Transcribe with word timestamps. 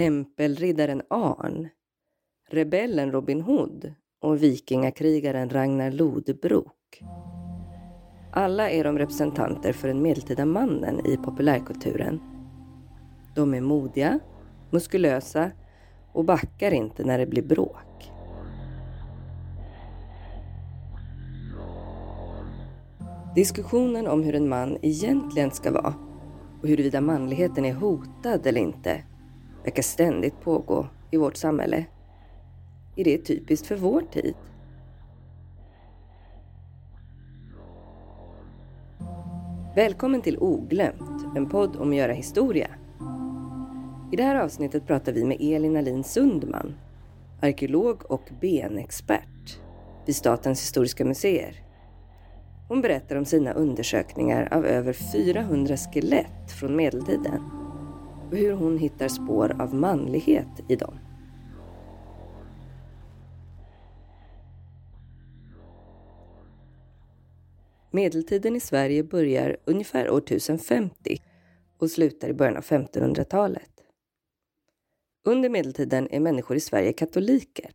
tempelriddaren 0.00 1.02
Arn, 1.10 1.68
rebellen 2.50 3.12
Robin 3.12 3.40
Hood 3.40 3.94
och 4.20 4.42
vikingakrigaren 4.42 5.50
Ragnar 5.50 5.90
Lodbrok. 5.90 7.02
Alla 8.32 8.70
är 8.70 8.84
de 8.84 8.98
representanter 8.98 9.72
för 9.72 9.88
den 9.88 10.02
medeltida 10.02 10.44
mannen 10.44 11.06
i 11.06 11.16
populärkulturen. 11.16 12.20
De 13.34 13.54
är 13.54 13.60
modiga, 13.60 14.18
muskulösa 14.70 15.50
och 16.12 16.24
backar 16.24 16.74
inte 16.74 17.04
när 17.04 17.18
det 17.18 17.26
blir 17.26 17.42
bråk. 17.42 18.12
Diskussionen 23.34 24.06
om 24.06 24.22
hur 24.22 24.34
en 24.34 24.48
man 24.48 24.78
egentligen 24.82 25.50
ska 25.50 25.72
vara 25.72 25.94
och 26.62 26.68
huruvida 26.68 27.00
manligheten 27.00 27.64
är 27.64 27.74
hotad 27.74 28.46
eller 28.46 28.60
inte 28.60 29.04
verkar 29.64 29.82
ständigt 29.82 30.40
pågå 30.40 30.86
i 31.10 31.16
vårt 31.16 31.36
samhälle. 31.36 31.84
Är 32.96 33.04
det 33.04 33.18
typiskt 33.18 33.66
för 33.66 33.76
vår 33.76 34.00
tid? 34.00 34.34
Välkommen 39.74 40.22
till 40.22 40.38
Oglömt, 40.38 41.36
en 41.36 41.48
podd 41.48 41.76
om 41.76 41.90
att 41.90 41.96
göra 41.96 42.12
historia. 42.12 42.68
I 44.12 44.16
det 44.16 44.22
här 44.22 44.36
avsnittet 44.36 44.86
pratar 44.86 45.12
vi 45.12 45.24
med 45.24 45.36
Elin 45.40 45.76
Alin 45.76 46.04
Sundman, 46.04 46.74
arkeolog 47.40 48.10
och 48.10 48.30
benexpert 48.40 49.60
vid 50.06 50.16
Statens 50.16 50.60
historiska 50.60 51.04
museer. 51.04 51.62
Hon 52.68 52.80
berättar 52.80 53.16
om 53.16 53.24
sina 53.24 53.52
undersökningar 53.52 54.48
av 54.52 54.66
över 54.66 54.92
400 54.92 55.76
skelett 55.76 56.52
från 56.60 56.76
medeltiden 56.76 57.59
hur 58.36 58.52
hon 58.52 58.78
hittar 58.78 59.08
spår 59.08 59.56
av 59.60 59.74
manlighet 59.74 60.60
i 60.68 60.76
dem. 60.76 60.94
Medeltiden 67.90 68.56
i 68.56 68.60
Sverige 68.60 69.04
börjar 69.04 69.56
ungefär 69.64 70.10
år 70.10 70.18
1050 70.18 71.22
och 71.78 71.90
slutar 71.90 72.28
i 72.28 72.34
början 72.34 72.56
av 72.56 72.62
1500-talet. 72.62 73.70
Under 75.24 75.48
medeltiden 75.48 76.08
är 76.10 76.20
människor 76.20 76.56
i 76.56 76.60
Sverige 76.60 76.92
katoliker 76.92 77.70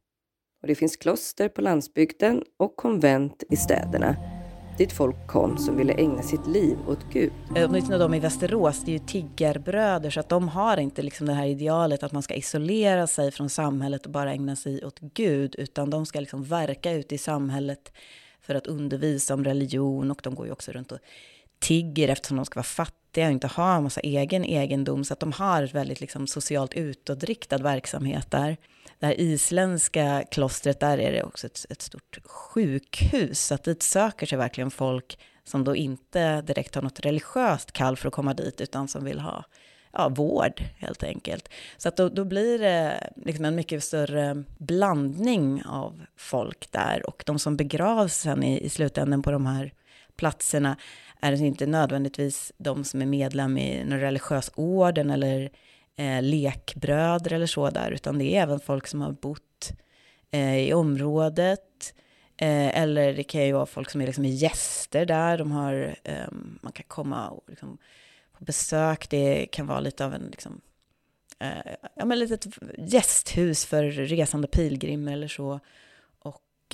och 0.61 0.67
det 0.67 0.75
finns 0.75 0.97
kloster 0.97 1.49
på 1.49 1.61
landsbygden 1.61 2.43
och 2.57 2.75
konvent 2.75 3.43
i 3.49 3.55
städerna 3.55 4.34
dit 4.77 4.91
folk 4.91 5.27
kom 5.27 5.57
som 5.57 5.77
ville 5.77 5.93
ägna 5.93 6.21
sitt 6.21 6.47
liv 6.47 6.77
åt 6.87 6.99
Gud. 7.13 7.31
Eh, 7.55 7.69
åtminstone 7.69 7.97
de 7.97 8.13
i 8.13 8.19
Västerås, 8.19 8.83
det 8.85 8.91
är 8.91 8.93
ju 8.93 9.05
tiggarbröder 9.05 10.09
så 10.09 10.19
att 10.19 10.29
de 10.29 10.47
har 10.47 10.77
inte 10.77 11.01
liksom 11.01 11.27
det 11.27 11.33
här 11.33 11.45
idealet 11.45 12.03
att 12.03 12.11
man 12.11 12.23
ska 12.23 12.33
isolera 12.33 13.07
sig 13.07 13.31
från 13.31 13.49
samhället 13.49 14.05
och 14.05 14.11
bara 14.11 14.31
ägna 14.31 14.55
sig 14.55 14.85
åt 14.85 14.99
Gud 14.99 15.55
utan 15.57 15.89
de 15.89 16.05
ska 16.05 16.19
liksom 16.19 16.43
verka 16.43 16.91
ute 16.91 17.15
i 17.15 17.17
samhället 17.17 17.91
för 18.41 18.55
att 18.55 18.67
undervisa 18.67 19.33
om 19.33 19.43
religion 19.43 20.11
och 20.11 20.19
de 20.23 20.35
går 20.35 20.45
ju 20.45 20.51
också 20.51 20.71
runt 20.71 20.91
och 20.91 20.99
tigger 21.59 22.07
eftersom 22.07 22.37
de 22.37 22.45
ska 22.45 22.57
vara 22.57 22.63
fattiga 22.63 23.25
och 23.25 23.31
inte 23.31 23.47
ha 23.47 23.75
en 23.75 23.83
massa 23.83 24.01
egen 24.01 24.45
egendom 24.45 25.03
så 25.03 25.13
att 25.13 25.19
de 25.19 25.31
har 25.31 25.63
ett 25.63 25.75
väldigt 25.75 26.01
liksom 26.01 26.27
socialt 26.27 26.73
utåtriktad 26.73 27.57
verksamhet 27.57 28.31
där. 28.31 28.57
Det 28.99 29.05
här 29.05 29.19
isländska 29.19 30.23
klostret, 30.31 30.79
där 30.79 30.97
är 30.97 31.11
det 31.11 31.23
också 31.23 31.47
ett, 31.47 31.65
ett 31.69 31.81
stort 31.81 32.17
sjukhus 32.25 33.45
så 33.45 33.55
att 33.55 33.63
dit 33.63 33.83
söker 33.83 34.25
sig 34.25 34.37
verkligen 34.37 34.71
folk 34.71 35.19
som 35.43 35.63
då 35.63 35.75
inte 35.75 36.41
direkt 36.41 36.75
har 36.75 36.81
något 36.81 36.99
religiöst 36.99 37.71
kall 37.71 37.97
för 37.97 38.07
att 38.07 38.13
komma 38.13 38.33
dit 38.33 38.61
utan 38.61 38.87
som 38.87 39.03
vill 39.03 39.19
ha 39.19 39.45
ja, 39.93 40.09
vård 40.09 40.63
helt 40.77 41.03
enkelt. 41.03 41.49
Så 41.77 41.87
att 41.87 41.97
då, 41.97 42.09
då 42.09 42.25
blir 42.25 42.59
det 42.59 43.09
liksom 43.15 43.45
en 43.45 43.55
mycket 43.55 43.83
större 43.83 44.43
blandning 44.57 45.63
av 45.65 46.05
folk 46.17 46.71
där 46.71 47.09
och 47.09 47.23
de 47.25 47.39
som 47.39 47.57
begravs 47.57 48.15
sen 48.15 48.43
i, 48.43 48.59
i 48.59 48.69
slutändan 48.69 49.21
på 49.21 49.31
de 49.31 49.45
här 49.45 49.73
platserna 50.17 50.77
är 51.25 51.31
det 51.31 51.45
inte 51.45 51.65
nödvändigtvis 51.65 52.51
de 52.57 52.83
som 52.83 53.01
är 53.01 53.05
medlem 53.05 53.57
i 53.57 53.83
någon 53.83 53.99
religiös 53.99 54.51
orden 54.55 55.09
eller 55.09 55.49
eh, 55.95 56.21
lekbröder 56.21 57.33
eller 57.33 57.47
så 57.47 57.69
där, 57.69 57.91
utan 57.91 58.19
det 58.19 58.35
är 58.35 58.43
även 58.43 58.59
folk 58.59 58.87
som 58.87 59.01
har 59.01 59.11
bott 59.11 59.71
eh, 60.31 60.57
i 60.57 60.73
området. 60.73 61.93
Eh, 62.37 62.81
eller 62.81 63.13
det 63.13 63.23
kan 63.23 63.45
ju 63.45 63.51
vara 63.51 63.65
folk 63.65 63.89
som 63.89 64.01
är 64.01 64.05
liksom 64.05 64.25
gäster 64.25 65.05
där, 65.05 65.37
de 65.37 65.51
har, 65.51 65.95
eh, 66.03 66.27
man 66.61 66.71
kan 66.71 66.85
komma 66.87 67.29
och 67.29 67.43
liksom 67.47 67.77
på 68.37 68.43
besök, 68.43 69.09
det 69.09 69.45
kan 69.45 69.67
vara 69.67 69.79
lite 69.79 70.05
av 70.05 70.13
en 70.13 70.27
liksom, 70.31 70.61
eh, 71.39 71.73
ja, 71.95 72.05
men 72.05 72.19
litet 72.19 72.45
gästhus 72.77 73.65
för 73.65 73.83
resande 73.83 74.47
pilgrimer 74.47 75.13
eller 75.13 75.27
så. 75.27 75.59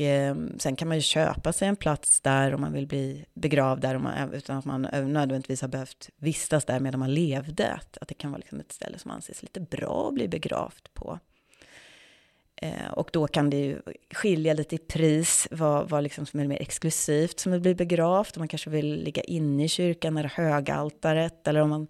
Och 0.01 0.07
eh, 0.07 0.35
sen 0.57 0.75
kan 0.75 0.87
man 0.87 0.97
ju 0.97 1.01
köpa 1.01 1.53
sig 1.53 1.67
en 1.67 1.75
plats 1.75 2.21
där 2.21 2.53
om 2.53 2.61
man 2.61 2.73
vill 2.73 2.87
bli 2.87 3.25
begravd 3.33 3.81
där, 3.81 3.97
man, 3.97 4.33
utan 4.33 4.57
att 4.57 4.65
man 4.65 4.81
nödvändigtvis 4.91 5.61
har 5.61 5.67
behövt 5.67 6.09
vistas 6.17 6.65
där 6.65 6.79
medan 6.79 6.99
man 6.99 7.13
levde. 7.13 7.73
Att, 7.73 7.97
att 8.01 8.07
det 8.07 8.13
kan 8.13 8.31
vara 8.31 8.37
liksom 8.37 8.59
ett 8.59 8.71
ställe 8.71 8.99
som 8.99 9.11
anses 9.11 9.41
lite 9.41 9.59
bra 9.59 10.07
att 10.07 10.13
bli 10.13 10.27
begravd 10.27 10.93
på. 10.93 11.19
Eh, 12.55 12.91
och 12.91 13.09
då 13.13 13.27
kan 13.27 13.49
det 13.49 13.57
ju 13.57 13.81
skilja 14.13 14.53
lite 14.53 14.75
i 14.75 14.77
pris, 14.77 15.47
vad, 15.51 15.89
vad 15.89 16.03
liksom 16.03 16.25
som 16.25 16.39
är 16.39 16.47
mer 16.47 16.61
exklusivt 16.61 17.39
som 17.39 17.53
att 17.53 17.61
bli 17.61 17.75
begravd. 17.75 18.31
Om 18.35 18.41
man 18.41 18.47
kanske 18.47 18.69
vill 18.69 19.03
ligga 19.03 19.21
inne 19.21 19.63
i 19.63 19.67
kyrkan 19.67 20.17
eller 20.17 20.29
högaltaret, 20.29 21.47
eller 21.47 21.61
om 21.61 21.69
man 21.69 21.87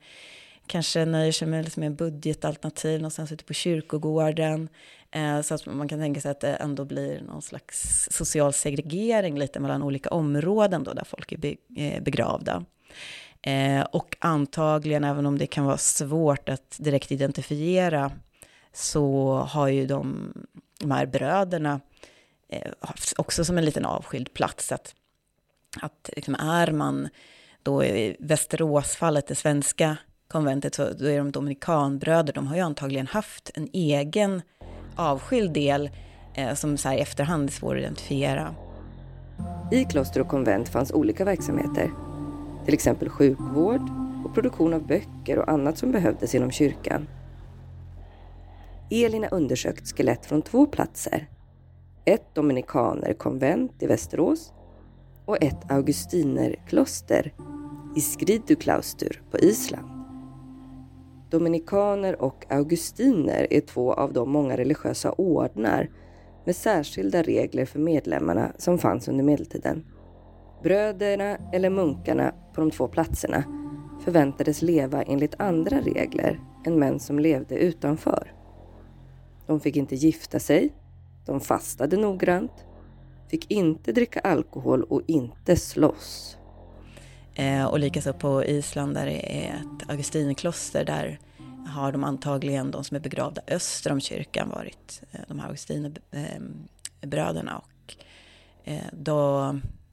kanske 0.67 1.05
nöjer 1.05 1.31
sig 1.31 1.47
med 1.47 1.63
liksom 1.63 1.83
en 1.83 1.95
budgetalternativ 1.95 2.99
någonstans 2.99 3.31
ute 3.31 3.43
på 3.43 3.53
kyrkogården. 3.53 4.69
Eh, 5.11 5.41
så 5.41 5.53
att 5.53 5.65
man 5.65 5.87
kan 5.87 5.99
tänka 5.99 6.21
sig 6.21 6.31
att 6.31 6.39
det 6.39 6.55
ändå 6.55 6.85
blir 6.85 7.21
någon 7.21 7.41
slags 7.41 8.07
social 8.11 8.53
segregering 8.53 9.39
lite 9.39 9.59
mellan 9.59 9.83
olika 9.83 10.09
områden 10.09 10.83
då 10.83 10.93
där 10.93 11.03
folk 11.03 11.31
är 11.31 11.55
eh, 11.77 12.03
begravda. 12.03 12.65
Eh, 13.41 13.81
och 13.81 14.17
antagligen, 14.19 15.03
även 15.03 15.25
om 15.25 15.37
det 15.37 15.47
kan 15.47 15.65
vara 15.65 15.77
svårt 15.77 16.49
att 16.49 16.75
direkt 16.79 17.11
identifiera, 17.11 18.11
så 18.73 19.35
har 19.35 19.67
ju 19.67 19.85
de, 19.85 20.33
de 20.79 20.91
här 20.91 21.05
bröderna 21.05 21.79
eh, 22.49 22.71
också 23.17 23.45
som 23.45 23.57
en 23.57 23.65
liten 23.65 23.85
avskild 23.85 24.33
plats. 24.33 24.71
Att, 24.71 24.95
att 25.81 26.09
liksom 26.15 26.35
är 26.35 26.71
man 26.71 27.09
då 27.63 27.83
i 27.83 28.15
Västeråsfallet, 28.19 29.27
det 29.27 29.35
svenska 29.35 29.97
konventet, 30.27 30.75
så 30.75 30.93
då 30.93 31.05
är 31.05 31.17
de 31.17 31.31
dominikanbröder, 31.31 32.33
de 32.33 32.47
har 32.47 32.55
ju 32.55 32.61
antagligen 32.61 33.07
haft 33.07 33.51
en 33.53 33.69
egen 33.73 34.41
avskild 35.01 35.53
del 35.53 35.89
eh, 36.33 36.53
som 36.53 36.77
så 36.77 36.89
här 36.89 36.97
i 36.97 37.01
efterhand 37.01 37.49
är 37.49 37.53
svår 37.53 37.75
att 37.75 37.81
identifiera. 37.81 38.55
I 39.71 39.83
kloster 39.83 40.21
och 40.21 40.27
konvent 40.27 40.69
fanns 40.69 40.91
olika 40.91 41.25
verksamheter. 41.25 41.91
Till 42.65 42.73
exempel 42.73 43.09
sjukvård 43.09 43.81
och 44.25 44.33
produktion 44.33 44.73
av 44.73 44.87
böcker 44.87 45.39
och 45.39 45.49
annat 45.49 45.77
som 45.77 45.91
behövdes 45.91 46.35
inom 46.35 46.51
kyrkan. 46.51 47.07
Elin 48.89 49.23
har 49.23 49.33
undersökt 49.33 49.97
skelett 49.97 50.25
från 50.25 50.41
två 50.41 50.65
platser. 50.65 51.29
Ett 52.05 52.35
dominikanerkonvent 52.35 53.83
i 53.83 53.87
Västerås 53.87 54.53
och 55.25 55.43
ett 55.43 55.71
augustinerkloster 55.71 57.33
i 57.95 58.01
Skriduklaustur 58.01 59.21
på 59.31 59.39
Island. 59.39 60.00
Dominikaner 61.31 62.21
och 62.21 62.45
augustiner 62.49 63.47
är 63.49 63.61
två 63.61 63.93
av 63.93 64.13
de 64.13 64.31
många 64.31 64.57
religiösa 64.57 65.11
ordnar 65.11 65.89
med 66.45 66.55
särskilda 66.55 67.21
regler 67.21 67.65
för 67.65 67.79
medlemmarna 67.79 68.51
som 68.57 68.77
fanns 68.77 69.07
under 69.07 69.23
medeltiden. 69.23 69.85
Bröderna 70.63 71.37
eller 71.53 71.69
munkarna 71.69 72.33
på 72.53 72.61
de 72.61 72.71
två 72.71 72.87
platserna 72.87 73.43
förväntades 74.03 74.61
leva 74.61 75.01
enligt 75.01 75.41
andra 75.41 75.81
regler 75.81 76.39
än 76.65 76.79
män 76.79 76.99
som 76.99 77.19
levde 77.19 77.55
utanför. 77.55 78.33
De 79.47 79.59
fick 79.59 79.75
inte 79.75 79.95
gifta 79.95 80.39
sig, 80.39 80.73
de 81.25 81.39
fastade 81.39 81.97
noggrant, 81.97 82.65
fick 83.27 83.51
inte 83.51 83.91
dricka 83.91 84.19
alkohol 84.19 84.83
och 84.83 85.01
inte 85.07 85.55
slåss. 85.55 86.37
Eh, 87.35 87.65
och 87.65 87.79
likaså 87.79 88.13
på 88.13 88.43
Island 88.43 88.93
där 88.93 89.05
det 89.05 89.45
är 89.45 89.53
ett 89.53 89.89
augustinkloster 89.89 90.85
där 90.85 91.19
har 91.67 91.91
de 91.91 92.03
antagligen 92.03 92.71
de 92.71 92.83
som 92.83 92.95
är 92.95 93.01
begravda 93.01 93.41
öster 93.47 93.91
om 93.91 94.01
kyrkan 94.01 94.49
varit 94.49 95.01
eh, 95.11 95.19
de 95.27 95.39
här 95.39 95.47
augustinerbröderna. 95.47 97.57
Och, 97.57 97.95
eh, 98.63 98.85
då, 98.91 99.41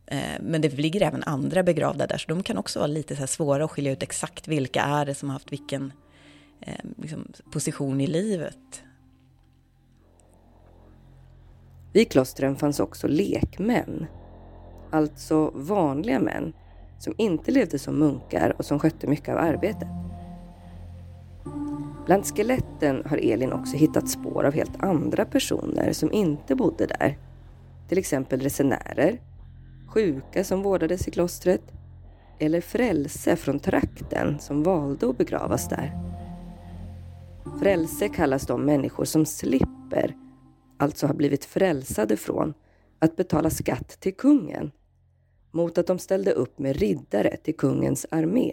eh, 0.06 0.41
men 0.41 0.61
det 0.61 0.79
ligger 0.79 1.03
även 1.03 1.23
andra 1.23 1.62
begravda 1.62 2.06
där 2.06 2.19
så 2.19 2.29
de 2.29 2.43
kan 2.43 2.59
också 2.59 2.79
vara 2.79 2.87
lite 2.87 3.17
så 3.17 3.26
svåra 3.26 3.65
att 3.65 3.70
skilja 3.70 3.93
ut 3.93 4.03
exakt 4.03 4.49
vilka 4.49 4.82
är 4.82 5.06
det 5.06 5.15
som 5.15 5.29
har 5.29 5.35
haft 5.35 5.53
vilken 5.53 5.93
liksom, 6.97 7.32
position 7.53 8.00
i 8.00 8.06
livet. 8.06 8.82
Vid 11.93 12.11
klostren 12.11 12.56
fanns 12.56 12.81
också 12.81 13.09
lekmän, 13.09 14.06
alltså 14.91 15.50
vanliga 15.55 16.21
män 16.21 16.53
som 16.99 17.14
inte 17.19 17.50
levde 17.50 17.79
som 17.79 17.99
munkar 17.99 18.55
och 18.59 18.64
som 18.64 18.79
skötte 18.79 19.06
mycket 19.06 19.29
av 19.29 19.38
arbetet. 19.38 20.08
Bland 22.09 22.27
skeletten 22.27 23.03
har 23.07 23.17
Elin 23.17 23.53
också 23.53 23.77
hittat 23.77 24.09
spår 24.09 24.45
av 24.45 24.53
helt 24.53 24.83
andra 24.83 25.25
personer 25.25 25.93
som 25.93 26.13
inte 26.13 26.55
bodde 26.55 26.87
där. 26.87 27.19
Till 27.89 27.99
exempel 27.99 28.41
resenärer, 28.41 29.21
sjuka 29.89 30.45
som 30.45 30.63
vårdades 30.63 31.09
i 31.09 31.11
klostret 31.11 31.63
eller 32.39 32.61
frälse 32.61 33.37
från 33.37 33.61
trakten 33.61 34.39
som 34.39 34.63
valde 34.63 35.09
att 35.09 35.19
begravas 35.19 35.69
där. 35.69 35.93
Frälse 37.61 38.09
kallas 38.09 38.47
de 38.47 38.65
människor 38.65 39.05
som 39.05 39.27
slipper, 39.27 40.17
alltså 40.79 41.07
har 41.07 41.15
blivit 41.15 41.45
frälsade 41.45 42.17
från, 42.17 42.55
att 42.99 43.17
betala 43.17 43.51
skatt 43.51 43.89
till 44.01 44.17
kungen 44.17 44.71
mot 45.51 45.79
att 45.79 45.87
de 45.87 45.99
ställde 45.99 46.33
upp 46.33 46.59
med 46.59 46.77
riddare 46.77 47.37
till 47.37 47.57
kungens 47.57 48.07
armé. 48.11 48.53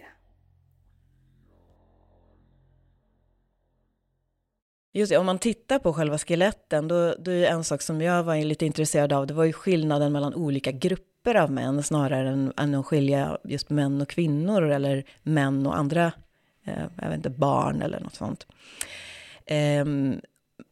Just 4.95 5.09
det, 5.09 5.17
om 5.17 5.25
man 5.25 5.39
tittar 5.39 5.79
på 5.79 5.93
själva 5.93 6.17
skeletten, 6.17 6.87
då, 6.87 7.15
då 7.19 7.31
är 7.31 7.45
en 7.45 7.63
sak 7.63 7.81
som 7.81 8.01
jag 8.01 8.23
var 8.23 8.35
lite 8.35 8.65
intresserad 8.65 9.13
av, 9.13 9.27
det 9.27 9.33
var 9.33 9.43
ju 9.43 9.53
skillnaden 9.53 10.11
mellan 10.11 10.33
olika 10.33 10.71
grupper 10.71 11.35
av 11.35 11.51
män, 11.51 11.83
snarare 11.83 12.29
än, 12.29 12.53
än 12.57 12.75
att 12.75 12.85
skilja 12.85 13.37
just 13.43 13.69
män 13.69 14.01
och 14.01 14.09
kvinnor, 14.09 14.69
eller 14.69 15.03
män 15.23 15.67
och 15.67 15.77
andra, 15.77 16.11
eh, 16.65 16.83
jag 17.01 17.07
vet 17.07 17.17
inte, 17.17 17.29
barn 17.29 17.81
eller 17.81 17.99
något 17.99 18.15
sånt. 18.15 18.47
Eh, 19.45 19.85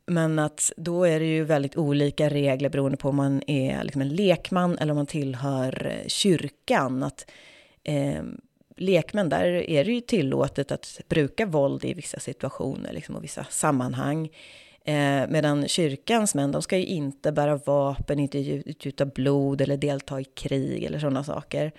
men 0.06 0.40
att 0.40 0.72
då 0.78 1.04
är 1.04 1.20
det 1.20 1.26
ju 1.26 1.44
väldigt 1.44 1.78
olika 1.78 2.30
regler 2.30 2.70
beroende 2.70 2.98
på 2.98 3.10
om 3.10 3.16
man 3.16 3.44
är 3.48 3.84
liksom 3.84 4.02
en 4.02 4.16
lekman 4.16 4.78
eller 4.78 4.92
om 4.92 4.98
man 4.98 5.06
tillhör 5.06 5.86
eh, 5.86 6.08
kyrkan. 6.08 7.04
Att, 7.04 7.32
eh, 7.84 8.24
lekmän, 8.76 9.30
där 9.30 9.46
är 9.46 9.86
det 9.86 9.92
ju 9.92 10.02
tillåtet 10.02 10.72
att 10.72 11.00
bruka 11.08 11.46
våld 11.46 11.86
i 11.86 11.94
vissa 11.94 12.20
situationer 12.20 12.94
liksom, 12.94 13.16
och 13.16 13.24
vissa 13.24 13.44
sammanhang. 13.50 14.30
Eh, 14.86 15.28
medan 15.30 15.68
kyrkans 15.68 16.36
män, 16.36 16.52
de 16.52 16.62
ska 16.62 16.78
ju 16.78 16.86
inte 16.86 17.32
bära 17.32 17.56
vapen, 17.56 18.20
inte 18.20 18.40
utgjuta 18.40 19.06
blod 19.06 19.62
eller 19.62 19.78
delta 19.78 20.22
i 20.22 20.24
krig 20.24 20.84
eller 20.84 21.00
sådana 21.00 21.24
saker. 21.24 21.72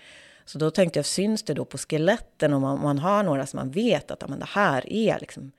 Så 0.44 0.58
då 0.58 0.70
tänkte 0.70 0.98
jag, 0.98 1.06
syns 1.06 1.42
det 1.42 1.54
då 1.54 1.64
på 1.64 1.78
skeletten 1.78 2.52
om 2.52 2.62
man, 2.62 2.76
om 2.76 2.82
man 2.82 2.98
har 2.98 3.22
några 3.22 3.46
som 3.46 3.56
man 3.56 3.70
vet 3.70 4.10
att 4.10 4.28
men 4.28 4.38
det 4.38 4.48
här 4.48 4.92
är 4.92 5.20
liksom 5.20 5.52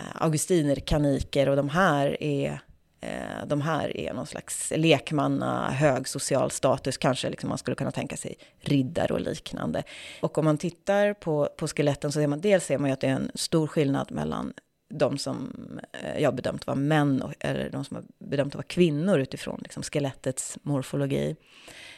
eh, 0.00 0.22
augustinerkaniker 0.22 1.48
och 1.48 1.56
de 1.56 1.68
här 1.68 2.22
är 2.22 2.60
Eh, 3.04 3.46
de 3.46 3.60
här 3.60 3.96
är 3.96 4.14
någon 4.14 4.26
slags 4.26 4.72
lekmanna, 4.76 5.70
hög 5.70 6.08
social 6.08 6.50
status, 6.50 6.96
kanske 6.96 7.30
liksom 7.30 7.48
man 7.48 7.58
skulle 7.58 7.74
kunna 7.74 7.90
tänka 7.90 8.16
sig 8.16 8.34
riddare 8.60 9.14
och 9.14 9.20
liknande. 9.20 9.82
Och 10.20 10.38
om 10.38 10.44
man 10.44 10.58
tittar 10.58 11.14
på, 11.14 11.48
på 11.56 11.68
skeletten 11.68 12.12
så 12.12 12.20
ser 12.20 12.26
man 12.26 12.40
dels 12.40 12.64
ser 12.64 12.78
man 12.78 12.90
ju 12.90 12.94
att 12.94 13.00
det 13.00 13.06
är 13.06 13.12
en 13.12 13.30
stor 13.34 13.66
skillnad 13.66 14.12
mellan 14.12 14.52
de 14.94 15.18
som 15.18 15.52
eh, 15.92 16.18
jag 16.22 16.34
bedömt 16.34 16.66
vara 16.66 16.76
män 16.76 17.22
och, 17.22 17.34
eller 17.40 17.70
de 17.70 17.84
som 17.84 17.96
har 17.96 18.04
bedömt 18.18 18.54
vara 18.54 18.64
kvinnor 18.64 19.18
utifrån 19.18 19.60
liksom 19.62 19.82
skelettets 19.82 20.58
morfologi. 20.62 21.36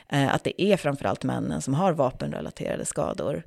Eh, 0.08 0.34
att 0.34 0.44
det 0.44 0.62
är 0.62 0.76
framförallt 0.76 1.24
männen 1.24 1.62
som 1.62 1.74
har 1.74 1.92
vapenrelaterade 1.92 2.84
skador. 2.84 3.42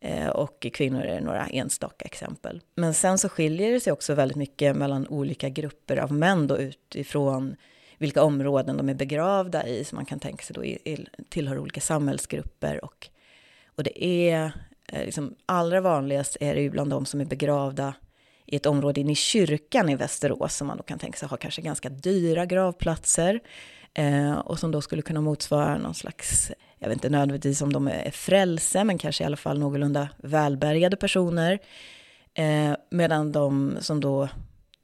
Eh, 0.00 0.28
och 0.28 0.66
kvinnor 0.72 1.02
är 1.02 1.20
några 1.20 1.46
enstaka 1.46 2.04
exempel. 2.04 2.60
Men 2.74 2.94
sen 2.94 3.18
så 3.18 3.28
skiljer 3.28 3.72
det 3.72 3.80
sig 3.80 3.92
också 3.92 4.14
väldigt 4.14 4.36
mycket 4.36 4.76
mellan 4.76 5.06
olika 5.06 5.48
grupper 5.48 5.96
av 5.96 6.12
män 6.12 6.46
då 6.46 6.58
utifrån 6.58 7.56
vilka 7.98 8.22
områden 8.22 8.76
de 8.76 8.88
är 8.88 8.94
begravda 8.94 9.66
i, 9.66 9.84
som 9.84 9.96
man 9.96 10.04
kan 10.04 10.20
tänka 10.20 10.44
sig 10.44 10.54
då 10.54 10.92
tillhör 11.28 11.58
olika 11.58 11.80
samhällsgrupper. 11.80 12.84
Och, 12.84 13.08
och 13.66 13.82
det 13.82 14.04
är 14.04 14.52
eh, 14.92 15.04
liksom, 15.04 15.34
allra 15.46 15.80
vanligast 15.80 16.36
är 16.40 16.54
det 16.54 16.60
ju 16.60 16.70
bland 16.70 16.90
de 16.90 17.06
som 17.06 17.20
är 17.20 17.24
begravda 17.24 17.94
i 18.46 18.56
ett 18.56 18.66
område 18.66 19.00
inne 19.00 19.12
i 19.12 19.14
kyrkan 19.14 19.88
i 19.88 19.96
Västerås, 19.96 20.56
som 20.56 20.66
man 20.66 20.76
då 20.76 20.82
kan 20.82 20.98
tänka 20.98 21.18
sig 21.18 21.28
har 21.28 21.36
kanske 21.36 21.62
ganska 21.62 21.88
dyra 21.88 22.46
gravplatser, 22.46 23.40
eh, 23.94 24.32
och 24.32 24.58
som 24.58 24.70
då 24.70 24.80
skulle 24.80 25.02
kunna 25.02 25.20
motsvara 25.20 25.78
någon 25.78 25.94
slags 25.94 26.52
jag 26.78 26.88
vet 26.88 26.96
inte 26.96 27.08
nödvändigtvis 27.08 27.62
om 27.62 27.72
de 27.72 27.88
är 27.88 28.10
frälse, 28.10 28.84
men 28.84 28.98
kanske 28.98 29.24
i 29.24 29.26
alla 29.26 29.36
fall 29.36 29.58
någorlunda 29.58 30.08
välbärgade 30.16 30.96
personer. 30.96 31.58
Eh, 32.34 32.72
medan 32.90 33.32
de 33.32 33.76
som 33.80 34.00
då, 34.00 34.22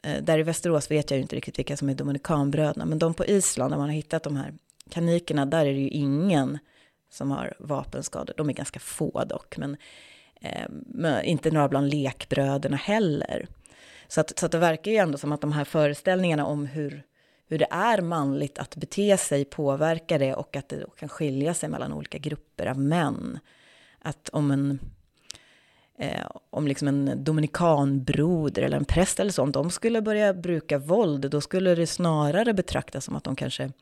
eh, 0.02 0.22
där 0.22 0.38
i 0.38 0.42
Västerås 0.42 0.90
vet 0.90 1.10
jag 1.10 1.18
ju 1.18 1.22
inte 1.22 1.36
riktigt 1.36 1.58
vilka 1.58 1.76
som 1.76 1.88
är 1.88 1.94
Dominikanbröderna, 1.94 2.84
men 2.84 2.98
de 2.98 3.14
på 3.14 3.24
Island, 3.24 3.72
där 3.72 3.78
man 3.78 3.88
har 3.88 3.94
hittat 3.94 4.22
de 4.22 4.36
här 4.36 4.54
kanikerna, 4.90 5.46
där 5.46 5.66
är 5.66 5.72
det 5.72 5.80
ju 5.80 5.88
ingen 5.88 6.58
som 7.10 7.30
har 7.30 7.54
vapenskador. 7.58 8.34
De 8.36 8.48
är 8.48 8.52
ganska 8.52 8.80
få 8.80 9.24
dock, 9.24 9.56
men, 9.56 9.76
eh, 10.40 10.68
men 10.86 11.24
inte 11.24 11.50
några 11.50 11.68
bland 11.68 11.90
lekbröderna 11.90 12.76
heller. 12.76 13.48
Så, 14.08 14.20
att, 14.20 14.38
så 14.38 14.46
att 14.46 14.52
det 14.52 14.58
verkar 14.58 14.90
ju 14.90 14.96
ändå 14.96 15.18
som 15.18 15.32
att 15.32 15.40
de 15.40 15.52
här 15.52 15.64
föreställningarna 15.64 16.46
om 16.46 16.66
hur 16.66 17.02
hur 17.54 17.58
det 17.58 17.68
är 17.70 18.00
manligt 18.00 18.58
att 18.58 18.76
bete 18.76 19.16
sig 19.16 19.44
påverkar 19.44 20.18
det 20.18 20.34
och 20.34 20.56
att 20.56 20.68
det 20.68 20.80
då 20.80 20.90
kan 20.90 21.08
skilja 21.08 21.54
sig 21.54 21.68
mellan 21.68 21.92
olika 21.92 22.18
grupper 22.18 22.66
av 22.66 22.78
män. 22.78 23.38
Att 23.98 24.28
om 24.28 24.50
en, 24.50 24.78
eh, 25.98 26.26
om 26.50 26.68
liksom 26.68 26.88
en 26.88 27.24
dominikanbroder 27.24 28.62
eller 28.62 28.76
en 28.76 28.84
präst 28.84 29.20
eller 29.20 29.32
sånt, 29.32 29.54
de 29.54 29.70
skulle 29.70 30.02
börja 30.02 30.34
bruka 30.34 30.78
våld, 30.78 31.30
då 31.30 31.40
skulle 31.40 31.74
det 31.74 31.86
snarare 31.86 32.54
betraktas 32.54 33.04
som 33.04 33.16
att 33.16 33.24
de 33.24 33.36
kanske 33.36 33.72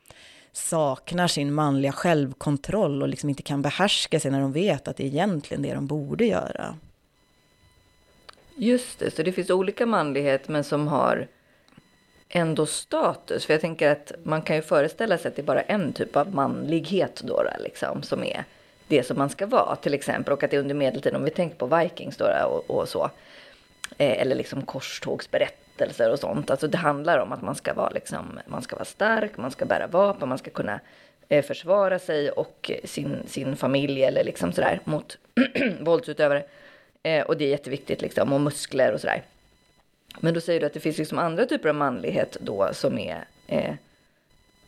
saknar 0.51 1.27
sin 1.27 1.53
manliga 1.53 1.91
självkontroll 1.91 3.01
och 3.01 3.07
liksom 3.07 3.29
inte 3.29 3.43
kan 3.43 3.61
behärska 3.61 4.19
sig 4.19 4.31
när 4.31 4.41
de 4.41 4.51
vet 4.51 4.87
att 4.87 4.97
det 4.97 5.03
är 5.03 5.07
egentligen 5.07 5.63
det 5.63 5.73
de 5.73 5.87
borde 5.87 6.25
göra. 6.25 6.77
Just 8.55 8.99
det, 8.99 9.15
så 9.15 9.23
det 9.23 9.31
finns 9.31 9.49
olika 9.49 9.85
manlighet 9.85 10.47
men 10.47 10.63
som 10.63 10.87
har 10.87 11.27
ändå 12.35 12.65
status. 12.65 13.45
För 13.45 13.53
jag 13.53 13.61
tänker 13.61 13.91
att 13.91 14.11
man 14.23 14.41
kan 14.41 14.55
ju 14.55 14.61
föreställa 14.61 15.17
sig 15.17 15.29
att 15.29 15.35
det 15.35 15.41
är 15.41 15.43
bara 15.43 15.61
en 15.61 15.93
typ 15.93 16.15
av 16.15 16.35
manlighet 16.35 17.21
då, 17.23 17.43
liksom, 17.59 18.03
som 18.03 18.23
är 18.23 18.43
det 18.87 19.03
som 19.03 19.17
man 19.17 19.29
ska 19.29 19.45
vara 19.45 19.75
till 19.75 19.93
exempel. 19.93 20.33
Och 20.33 20.43
att 20.43 20.51
det 20.51 20.57
är 20.57 20.61
under 20.61 20.75
medeltiden, 20.75 21.15
om 21.15 21.23
vi 21.23 21.31
tänker 21.31 21.55
på 21.55 21.65
Vikings 21.77 22.17
då, 22.17 22.25
och, 22.45 22.77
och 22.77 22.89
så. 22.89 23.09
Eh, 23.97 24.21
eller 24.21 24.35
liksom 24.35 24.61
korstågsberättelser 24.61 26.11
och 26.11 26.19
sånt. 26.19 26.51
Alltså 26.51 26.67
det 26.67 26.77
handlar 26.77 27.17
om 27.17 27.31
att 27.31 27.41
man 27.41 27.55
ska 27.55 27.73
vara, 27.73 27.89
liksom, 27.89 28.39
man 28.45 28.61
ska 28.61 28.75
vara 28.75 28.85
stark, 28.85 29.37
man 29.37 29.51
ska 29.51 29.65
bära 29.65 29.87
vapen, 29.87 30.29
man 30.29 30.37
ska 30.37 30.51
kunna 30.51 30.79
eh, 31.29 31.45
försvara 31.45 31.99
sig 31.99 32.31
och 32.31 32.71
sin, 32.83 33.17
sin 33.27 33.55
familj 33.55 34.03
eller 34.03 34.23
liksom 34.23 34.51
sådär 34.51 34.79
mot 34.83 35.17
våldsutövare. 35.79 36.43
Eh, 37.03 37.25
och 37.25 37.37
det 37.37 37.45
är 37.45 37.49
jätteviktigt 37.49 38.01
liksom, 38.01 38.33
och 38.33 38.41
muskler 38.41 38.93
och 38.93 39.01
sådär. 39.01 39.23
Men 40.19 40.33
då 40.33 40.41
säger 40.41 40.59
du 40.59 40.65
att 40.65 40.73
det 40.73 40.79
finns 40.79 40.97
liksom 40.97 41.19
andra 41.19 41.45
typer 41.45 41.69
av 41.69 41.75
manlighet 41.75 42.37
då 42.41 42.69
som 42.73 42.97
är 42.97 43.25
eh, 43.47 43.73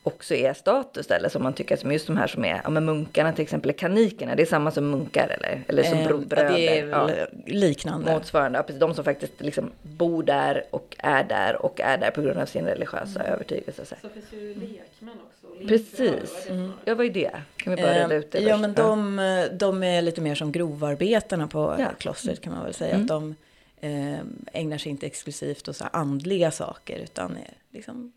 också 0.07 0.35
är 0.35 0.53
status 0.53 1.07
eller 1.07 1.29
som 1.29 1.43
man 1.43 1.53
tycker 1.53 1.75
som 1.75 1.91
just 1.91 2.07
de 2.07 2.17
här 2.17 2.27
som 2.27 2.45
är, 2.45 2.61
ja 2.63 2.69
men 2.69 2.85
munkarna 2.85 3.33
till 3.33 3.43
exempel, 3.43 3.73
kanikerna, 3.73 4.35
det 4.35 4.41
är 4.41 4.45
samma 4.45 4.71
som 4.71 4.89
munkar 4.89 5.27
eller, 5.27 5.63
eller 5.67 5.83
som 5.83 5.97
eh, 5.97 6.07
bröder. 6.07 6.49
Det 6.49 6.79
är 6.79 6.87
ja, 6.87 7.09
liknande. 7.45 8.13
Motsvarande, 8.13 8.59
ja, 8.59 8.63
precis, 8.63 8.79
de 8.79 8.93
som 8.93 9.03
faktiskt 9.03 9.33
liksom 9.37 9.71
bor 9.81 10.23
där 10.23 10.63
och 10.69 10.95
är 10.99 11.23
där 11.23 11.65
och 11.65 11.81
är 11.81 11.97
där 11.97 12.11
på 12.11 12.21
grund 12.21 12.39
av 12.39 12.45
sin 12.45 12.65
religiösa 12.65 13.19
mm. 13.19 13.33
övertygelse. 13.33 13.85
Så 13.85 14.09
finns 14.09 14.33
ju 14.33 14.53
lekmän 14.53 15.17
också. 15.27 15.67
Precis, 15.67 16.49
mm. 16.49 16.71
ja 16.85 16.95
vad 16.95 17.05
är 17.05 17.09
det? 17.09 17.31
Kan 17.57 17.75
vi 17.75 17.81
bara 17.81 17.93
reda 17.93 18.15
ut 18.15 18.31
det? 18.31 18.39
Ja 18.39 18.57
men 18.57 18.73
de, 18.73 19.47
de 19.51 19.83
är 19.83 20.01
lite 20.01 20.21
mer 20.21 20.35
som 20.35 20.51
grovarbetarna 20.51 21.47
på 21.47 21.75
ja. 21.79 21.87
klostret 21.99 22.41
kan 22.41 22.53
man 22.53 22.63
väl 22.63 22.73
säga. 22.73 22.93
Mm. 22.95 23.01
Att 23.01 23.07
de 23.07 23.29
eh, 23.29 23.35
ägnar 24.51 24.77
sig 24.77 24.89
inte 24.89 25.05
exklusivt 25.05 25.67
åt 25.67 25.75
så 25.75 25.86
andliga 25.86 26.51
saker 26.51 27.00
utan 27.00 27.38
är 27.38 27.53
liksom 27.72 28.12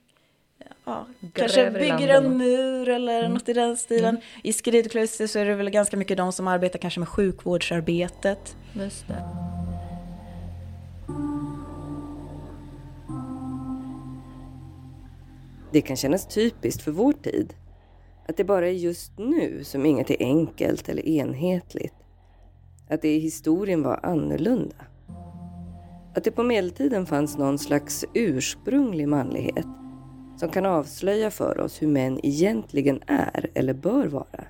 Ja, 0.85 1.07
kanske 1.33 1.71
bygger 1.71 2.09
en 2.09 2.39
mur 2.39 2.89
eller 2.89 3.21
mm. 3.21 3.33
något 3.33 3.49
i 3.49 3.53
den 3.53 3.77
stilen. 3.77 4.09
Mm. 4.09 4.23
I 4.43 4.53
Skridkluster 4.53 5.27
så 5.27 5.39
är 5.39 5.45
det 5.45 5.55
väl 5.55 5.71
ganska 5.71 5.97
mycket 5.97 6.17
de 6.17 6.33
som 6.33 6.49
arbetar 6.49 6.79
kanske 6.79 7.01
med 7.01 7.09
sjukvårdsarbetet. 7.09 8.57
Just 8.73 9.09
det. 9.09 9.25
Det 15.73 15.81
kan 15.81 15.97
kännas 15.97 16.27
typiskt 16.27 16.83
för 16.83 16.93
vår 16.93 17.13
tid. 17.13 17.55
Att 18.29 18.37
det 18.37 18.45
bara 18.45 18.69
är 18.69 18.73
just 18.73 19.19
nu 19.19 19.65
som 19.65 19.87
inget 19.87 20.11
är 20.11 20.17
enkelt 20.21 20.89
eller 20.89 21.09
enhetligt. 21.09 21.95
Att 22.89 23.03
det 23.03 23.09
i 23.09 23.19
historien 23.19 23.83
var 23.83 24.01
annorlunda. 24.03 24.77
Att 26.15 26.25
det 26.25 26.31
på 26.31 26.43
medeltiden 26.43 27.07
fanns 27.07 27.39
någon 27.39 27.59
slags 27.59 28.05
ursprunglig 28.15 29.09
manlighet 29.09 29.67
som 30.37 30.49
kan 30.49 30.67
avslöja 30.67 31.31
för 31.31 31.61
oss 31.61 31.83
hur 31.83 31.89
män 31.89 32.21
egentligen 32.23 33.03
är 33.07 33.51
eller 33.55 33.75
bör 33.75 34.07
vara. 34.07 34.45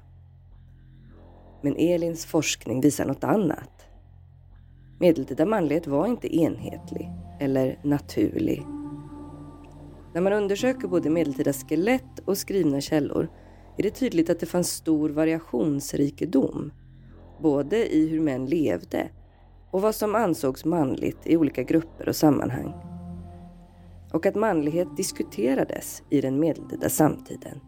Men 1.63 1.77
Elins 1.77 2.27
forskning 2.27 2.81
visar 2.81 3.07
något 3.07 3.25
annat. 3.25 3.87
Medeltida 5.01 5.47
manlighet 5.47 5.87
var 5.87 6.07
inte 6.07 6.37
enhetlig 6.37 7.11
eller 7.41 7.79
naturlig. 7.85 8.63
När 10.15 10.21
man 10.21 10.33
undersöker 10.33 10.89
både 10.89 11.11
medeltida 11.11 11.53
skelett 11.53 12.19
och 12.25 12.39
skrivna 12.39 12.81
källor 12.81 13.29
är 13.77 13.83
det 13.83 13.91
tydligt 13.91 14.31
att 14.31 14.41
det 14.41 14.47
fanns 14.47 14.73
stor 14.73 15.11
variationsrikedom 15.11 16.73
både 17.43 17.95
i 17.95 18.09
hur 18.09 18.21
män 18.21 18.47
levde 18.47 19.09
och 19.71 19.83
vad 19.83 19.95
som 19.95 20.15
ansågs 20.15 20.65
manligt 20.65 21.19
i 21.25 21.37
olika 21.37 21.63
grupper 21.63 22.09
och 22.09 22.17
sammanhang. 22.17 22.75
Och 24.13 24.27
att 24.27 24.35
manlighet 24.35 24.97
diskuterades 24.97 26.03
i 26.11 26.21
den 26.21 26.41
medeltida 26.41 26.89
samtiden. 26.89 27.61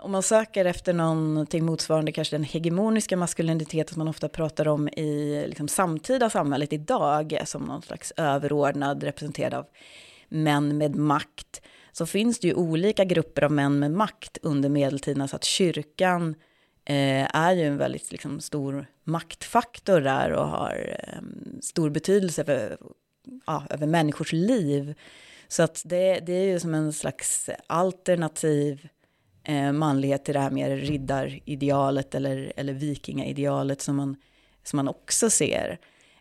Om 0.00 0.12
man 0.12 0.22
söker 0.22 0.64
efter 0.64 0.92
någonting 0.92 1.64
motsvarande 1.64 2.12
kanske 2.12 2.36
den 2.36 2.44
hegemoniska 2.44 3.16
maskulinitet 3.16 3.90
som 3.90 3.98
man 3.98 4.08
ofta 4.08 4.28
pratar 4.28 4.68
om 4.68 4.88
i 4.88 5.44
liksom, 5.48 5.68
samtida 5.68 6.30
samhället 6.30 6.72
idag 6.72 7.42
som 7.44 7.62
någon 7.62 7.82
slags 7.82 8.12
överordnad 8.16 9.02
representerad 9.02 9.54
av 9.54 9.66
män 10.28 10.78
med 10.78 10.96
makt 10.96 11.62
så 11.92 12.06
finns 12.06 12.38
det 12.38 12.48
ju 12.48 12.54
olika 12.54 13.04
grupper 13.04 13.44
av 13.44 13.52
män 13.52 13.78
med 13.78 13.90
makt 13.90 14.38
under 14.42 14.68
medeltiden. 14.68 15.28
så 15.28 15.36
att 15.36 15.44
kyrkan 15.44 16.34
eh, 16.84 17.36
är 17.36 17.52
ju 17.52 17.62
en 17.62 17.76
väldigt 17.76 18.12
liksom, 18.12 18.40
stor 18.40 18.86
maktfaktor 19.04 20.00
där 20.00 20.32
och 20.32 20.48
har 20.48 20.96
eh, 21.08 21.22
stor 21.60 21.90
betydelse 21.90 22.44
för, 22.44 22.78
ja, 23.46 23.62
över 23.70 23.86
människors 23.86 24.32
liv. 24.32 24.94
Så 25.48 25.62
att 25.62 25.82
det, 25.84 26.20
det 26.20 26.32
är 26.32 26.44
ju 26.44 26.60
som 26.60 26.74
en 26.74 26.92
slags 26.92 27.50
alternativ 27.66 28.88
eh, 29.44 29.72
manlighet 29.72 30.24
till 30.24 30.34
det 30.34 30.40
här 30.40 30.50
mer 30.50 30.76
riddaridealet 30.76 32.14
eller, 32.14 32.52
eller 32.56 32.72
vikingaidealet 32.72 33.80
som 33.80 33.96
man, 33.96 34.16
som 34.62 34.76
man 34.76 34.88
också 34.88 35.30
ser. 35.30 35.78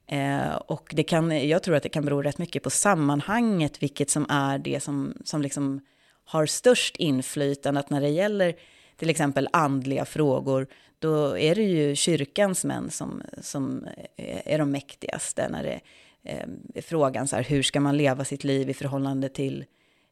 Eh, 0.08 0.56
och 0.56 0.94
det 0.96 1.04
kan, 1.04 1.48
jag 1.48 1.64
tror 1.64 1.76
att 1.76 1.84
det 1.84 1.90
kan 1.90 2.06
bero 2.06 2.22
rätt 2.22 2.38
mycket 2.38 2.64
på 2.64 2.70
sammanhanget, 2.70 3.84
vilket 3.84 4.10
som 4.10 4.26
är 4.30 4.58
det 4.58 4.84
som, 4.84 5.18
som 5.24 5.42
liksom 5.42 5.82
har 6.26 6.46
störst 6.46 6.96
inflytande. 6.96 7.80
Att 7.80 7.90
när 7.90 8.02
det 8.02 8.10
gäller 8.10 8.56
till 8.98 9.10
exempel 9.10 9.50
andliga 9.54 10.06
frågor, 10.06 10.68
då 11.00 11.38
är 11.38 11.56
det 11.56 11.64
ju 11.64 11.96
kyrkans 11.96 12.66
män 12.66 12.92
som, 12.92 13.22
som 13.42 13.88
eh, 14.16 14.42
är 14.46 14.60
de 14.60 14.72
mäktigaste. 14.72 15.50
När 15.50 15.64
det 15.64 15.80
eh, 16.24 16.48
är 16.76 16.82
frågan 16.82 17.28
så 17.28 17.36
här, 17.36 17.44
hur 17.44 17.64
ska 17.64 17.80
man 17.80 17.98
leva 17.98 18.26
sitt 18.26 18.44
liv 18.44 18.70
i 18.70 18.74
förhållande 18.74 19.30
till, 19.30 19.66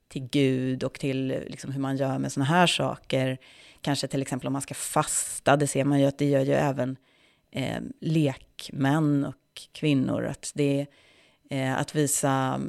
till 0.08 0.22
Gud 0.22 0.84
och 0.84 1.00
till 1.00 1.28
liksom, 1.28 1.72
hur 1.72 1.82
man 1.82 1.98
gör 1.98 2.20
med 2.20 2.32
sådana 2.32 2.50
här 2.50 2.68
saker. 2.68 3.38
Kanske 3.82 4.08
till 4.08 4.22
exempel 4.22 4.48
om 4.48 4.54
man 4.54 4.62
ska 4.62 4.74
fasta, 4.74 5.58
det 5.58 5.68
ser 5.68 5.86
man 5.86 6.00
ju 6.00 6.06
att 6.06 6.18
det 6.18 6.30
gör 6.30 6.42
ju 6.42 6.54
även 6.54 6.98
eh, 7.52 7.82
lekmän 8.00 9.26
och 9.26 9.36
kvinnor. 9.72 10.26
Att, 10.26 10.52
det, 10.56 10.86
eh, 11.50 11.78
att 11.78 11.96
visa, 11.96 12.62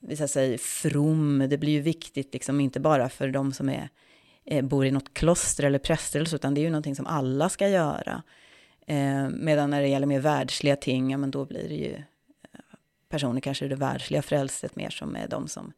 visa 0.00 0.28
sig 0.28 0.58
from, 0.58 1.46
det 1.50 1.58
blir 1.58 1.72
ju 1.72 1.80
viktigt, 1.80 2.32
liksom, 2.32 2.60
inte 2.60 2.80
bara 2.80 3.08
för 3.08 3.28
de 3.28 3.52
som 3.52 3.68
är, 3.68 3.88
eh, 4.44 4.64
bor 4.64 4.86
i 4.86 4.90
något 4.90 5.14
kloster 5.14 5.64
eller 5.64 5.78
präster, 5.78 6.34
utan 6.34 6.54
det 6.54 6.60
är 6.60 6.62
ju 6.62 6.70
någonting 6.70 6.96
som 6.96 7.06
alla 7.06 7.48
ska 7.48 7.68
göra. 7.68 8.22
Eh, 8.86 9.28
medan 9.28 9.70
när 9.70 9.82
det 9.82 9.88
gäller 9.88 10.06
mer 10.06 10.20
världsliga 10.20 10.76
ting, 10.76 11.10
ja, 11.10 11.18
men 11.18 11.30
då 11.30 11.44
blir 11.44 11.68
det 11.68 11.74
ju 11.74 11.94
eh, 11.94 12.60
personer, 13.08 13.40
kanske 13.40 13.68
det 13.68 13.76
världsliga 13.76 14.22
frälset 14.22 14.76
mer 14.76 14.90
som 14.90 15.16
är 15.16 15.28
de 15.28 15.48
som 15.48 15.72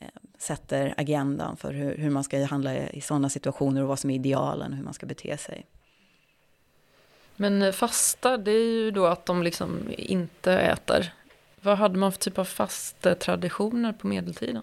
eh, 0.00 0.08
sätter 0.38 0.94
agendan 0.96 1.56
för 1.56 1.72
hur, 1.72 1.96
hur 1.96 2.10
man 2.10 2.24
ska 2.24 2.44
handla 2.44 2.88
i 2.88 3.00
sådana 3.00 3.28
situationer 3.28 3.82
och 3.82 3.88
vad 3.88 3.98
som 3.98 4.10
är 4.10 4.14
idealen 4.14 4.70
och 4.70 4.76
hur 4.76 4.84
man 4.84 4.94
ska 4.94 5.06
bete 5.06 5.36
sig. 5.36 5.66
Men 7.36 7.72
fasta, 7.72 8.36
det 8.36 8.50
är 8.50 8.64
ju 8.64 8.90
då 8.90 9.06
att 9.06 9.26
de 9.26 9.42
liksom 9.42 9.80
inte 9.98 10.52
äter. 10.52 11.12
Vad 11.60 11.78
hade 11.78 11.98
man 11.98 12.12
för 12.12 12.18
typ 12.18 12.38
av 12.38 12.44
fastetraditioner 12.44 13.92
på 13.92 14.06
medeltiden? 14.06 14.62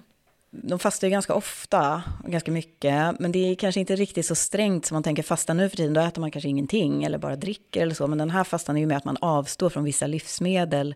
De 0.50 0.80
fastar 0.80 1.08
ju 1.08 1.12
ganska 1.12 1.34
ofta 1.34 2.04
och 2.24 2.32
ganska 2.32 2.52
mycket, 2.52 3.20
men 3.20 3.32
det 3.32 3.52
är 3.52 3.56
kanske 3.56 3.80
inte 3.80 3.96
riktigt 3.96 4.26
så 4.26 4.36
strängt 4.36 4.86
som 4.86 4.96
man 4.96 5.04
tänker 5.04 5.24
fasta 5.24 5.54
nu 5.54 5.70
för 5.70 5.78
tiden. 5.78 5.94
Då 5.94 6.02
äter 6.02 6.22
man 6.22 6.32
kanske 6.32 6.50
ingenting 6.50 7.04
eller 7.04 7.18
bara 7.18 7.36
dricker 7.36 7.82
eller 7.82 7.96
så, 7.96 8.08
men 8.08 8.18
den 8.18 8.30
här 8.30 8.44
fastan 8.44 8.76
är 8.78 8.82
ju 8.82 8.88
med 8.88 8.98
att 8.98 9.06
man 9.06 9.18
avstår 9.22 9.70
från 9.70 9.84
vissa 9.84 10.08
livsmedel. 10.08 10.96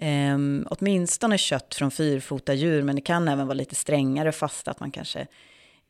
Um, 0.00 0.66
åtminstone 0.70 1.38
kött 1.38 1.74
från 1.74 1.90
fyrfota 1.90 2.54
djur, 2.54 2.82
men 2.82 2.96
det 2.96 3.02
kan 3.02 3.28
även 3.28 3.46
vara 3.46 3.54
lite 3.54 3.74
strängare 3.74 4.32
fasta, 4.32 4.70
att 4.70 4.80
man 4.80 4.90
kanske 4.90 5.26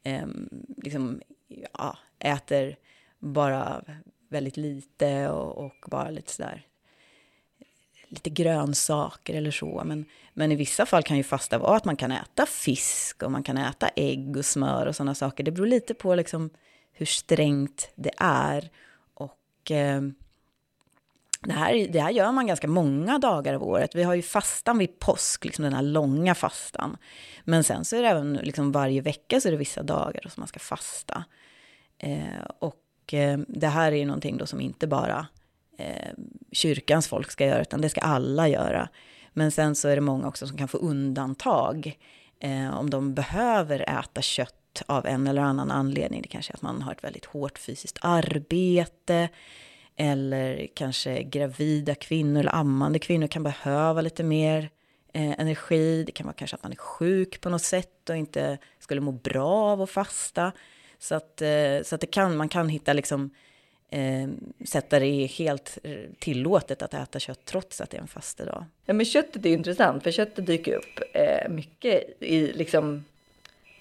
um, 0.05 0.49
liksom, 0.77 1.21
ja, 1.73 1.99
äter 2.19 2.77
bara 3.19 3.85
väldigt 4.29 4.57
lite 4.57 5.29
och, 5.29 5.67
och 5.67 5.85
bara 5.87 6.11
lite 6.11 6.33
sådär 6.33 6.67
lite 8.13 8.31
grönsaker 8.31 9.35
eller 9.35 9.51
så. 9.51 9.83
Men, 9.85 10.05
men 10.35 10.53
i 10.53 10.57
vissa 10.57 10.87
fall 10.87 11.03
kan 11.03 11.17
ju 11.17 11.23
fasta 11.23 11.59
vara 11.59 11.77
att 11.77 11.85
man 11.85 11.97
kan 11.97 12.13
äta 12.13 12.47
fisk 12.47 13.23
och 13.23 13.31
man 13.31 13.43
kan 13.43 13.57
äta 13.57 13.89
ägg 13.89 14.37
och 14.37 14.45
smör 14.45 14.87
och 14.87 14.97
sådana 14.97 15.15
saker. 15.15 15.45
Det 15.45 15.51
beror 15.51 15.67
lite 15.67 15.95
på 15.95 16.15
liksom 16.15 16.51
hur 16.93 17.07
strängt 17.07 17.91
det 17.95 18.11
är. 18.19 18.71
Och 19.15 19.71
eh, 19.71 20.03
det, 21.41 21.53
här, 21.53 21.89
det 21.93 22.01
här 22.01 22.11
gör 22.11 22.33
man 22.33 22.47
ganska 22.47 22.69
många 22.69 23.19
dagar 23.19 23.55
av 23.55 23.63
året. 23.63 23.95
Vi 23.95 24.03
har 24.03 24.15
ju 24.15 24.23
fastan 24.23 24.79
vid 24.79 24.99
påsk, 24.99 25.45
liksom 25.45 25.65
den 25.65 25.75
här 25.75 25.83
långa 25.83 26.35
fastan. 26.35 26.97
Men 27.45 27.65
sen 27.65 27.85
så 27.85 27.97
är 27.97 28.03
det 28.03 28.09
även 28.09 28.33
liksom 28.33 28.73
varje 28.73 29.01
vecka 29.01 29.41
så 29.41 29.49
är 29.49 29.53
det 29.53 29.59
vissa 29.59 29.83
dagar 29.83 30.23
som 30.29 30.41
man 30.41 30.49
ska 30.49 30.59
fasta. 30.59 31.25
Eh, 31.99 32.45
och 32.59 33.15
eh, 33.15 33.39
det 33.49 33.69
här 33.69 33.93
är 33.93 33.97
ju 33.97 34.05
någonting 34.05 34.37
då 34.37 34.47
som 34.47 34.61
inte 34.61 34.87
bara 34.87 35.27
eh, 35.83 36.13
kyrkans 36.53 37.09
folk 37.09 37.31
ska 37.31 37.47
göra, 37.47 37.61
utan 37.61 37.81
det 37.81 37.89
ska 37.89 38.01
alla 38.01 38.49
göra. 38.49 38.89
Men 39.33 39.51
sen 39.51 39.75
så 39.75 39.89
är 39.89 39.95
det 39.95 40.01
många 40.01 40.29
också 40.29 40.47
som 40.47 40.59
kan 40.59 40.69
få 40.69 40.79
undantag 40.79 41.99
eh, 42.41 42.79
om 42.79 42.91
de 42.91 43.15
behöver 43.15 43.99
äta 43.99 44.23
kött 44.23 44.83
av 44.87 45.07
en 45.07 45.27
eller 45.27 45.43
annan 45.43 45.71
anledning. 45.71 46.23
Det 46.23 46.29
kanske 46.29 46.53
är 46.53 46.55
att 46.55 46.63
man 46.63 46.83
har 46.83 46.93
ett 46.93 47.05
väldigt 47.05 47.25
hårt 47.25 47.59
fysiskt 47.59 47.99
arbete 48.01 49.29
eller 49.97 50.69
kanske 50.75 51.23
gravida 51.23 51.95
kvinnor 51.95 52.41
eller 52.41 52.55
ammande 52.55 52.99
kvinnor 52.99 53.27
kan 53.27 53.43
behöva 53.43 54.01
lite 54.01 54.23
mer 54.23 54.71
eh, 55.15 55.41
energi. 55.41 56.05
Det 56.05 56.13
kan 56.13 56.27
vara 56.27 56.35
kanske 56.37 56.57
att 56.57 56.63
man 56.63 56.73
är 56.73 56.77
sjuk 56.77 57.41
på 57.41 57.51
något 57.51 57.63
sätt 57.63 58.11
och 58.11 58.17
inte 58.17 58.59
skulle 58.79 59.01
må 59.01 59.13
bra 59.13 59.49
av 59.49 59.83
att 59.83 59.91
fasta. 59.91 60.53
Så 60.99 61.15
att, 61.15 61.43
eh, 61.43 61.83
så 61.85 61.95
att 61.95 62.01
det 62.01 62.07
kan, 62.07 62.37
man 62.37 62.49
kan 62.49 62.69
hitta 62.69 62.93
liksom 62.93 63.31
Ehm, 63.95 64.53
eh, 64.59 64.67
sätt 64.67 64.91
där 64.91 65.01
det 65.01 65.07
är 65.07 65.29
helt 65.29 65.79
tillåtet 66.19 66.83
att 66.83 66.95
äta 66.95 67.19
kött 67.19 67.45
trots 67.45 67.81
att 67.81 67.91
det 67.91 67.97
är 67.97 68.01
en 68.01 68.09
fastedag. 68.09 68.65
Ja 68.85 68.95
men 68.95 69.07
köttet 69.07 69.45
är 69.45 69.49
ju 69.49 69.55
intressant 69.55 70.03
för 70.03 70.11
köttet 70.11 70.47
dyker 70.47 70.75
upp 70.75 71.01
eh, 71.13 71.49
mycket 71.51 72.23
i 72.23 72.53
liksom 72.53 73.05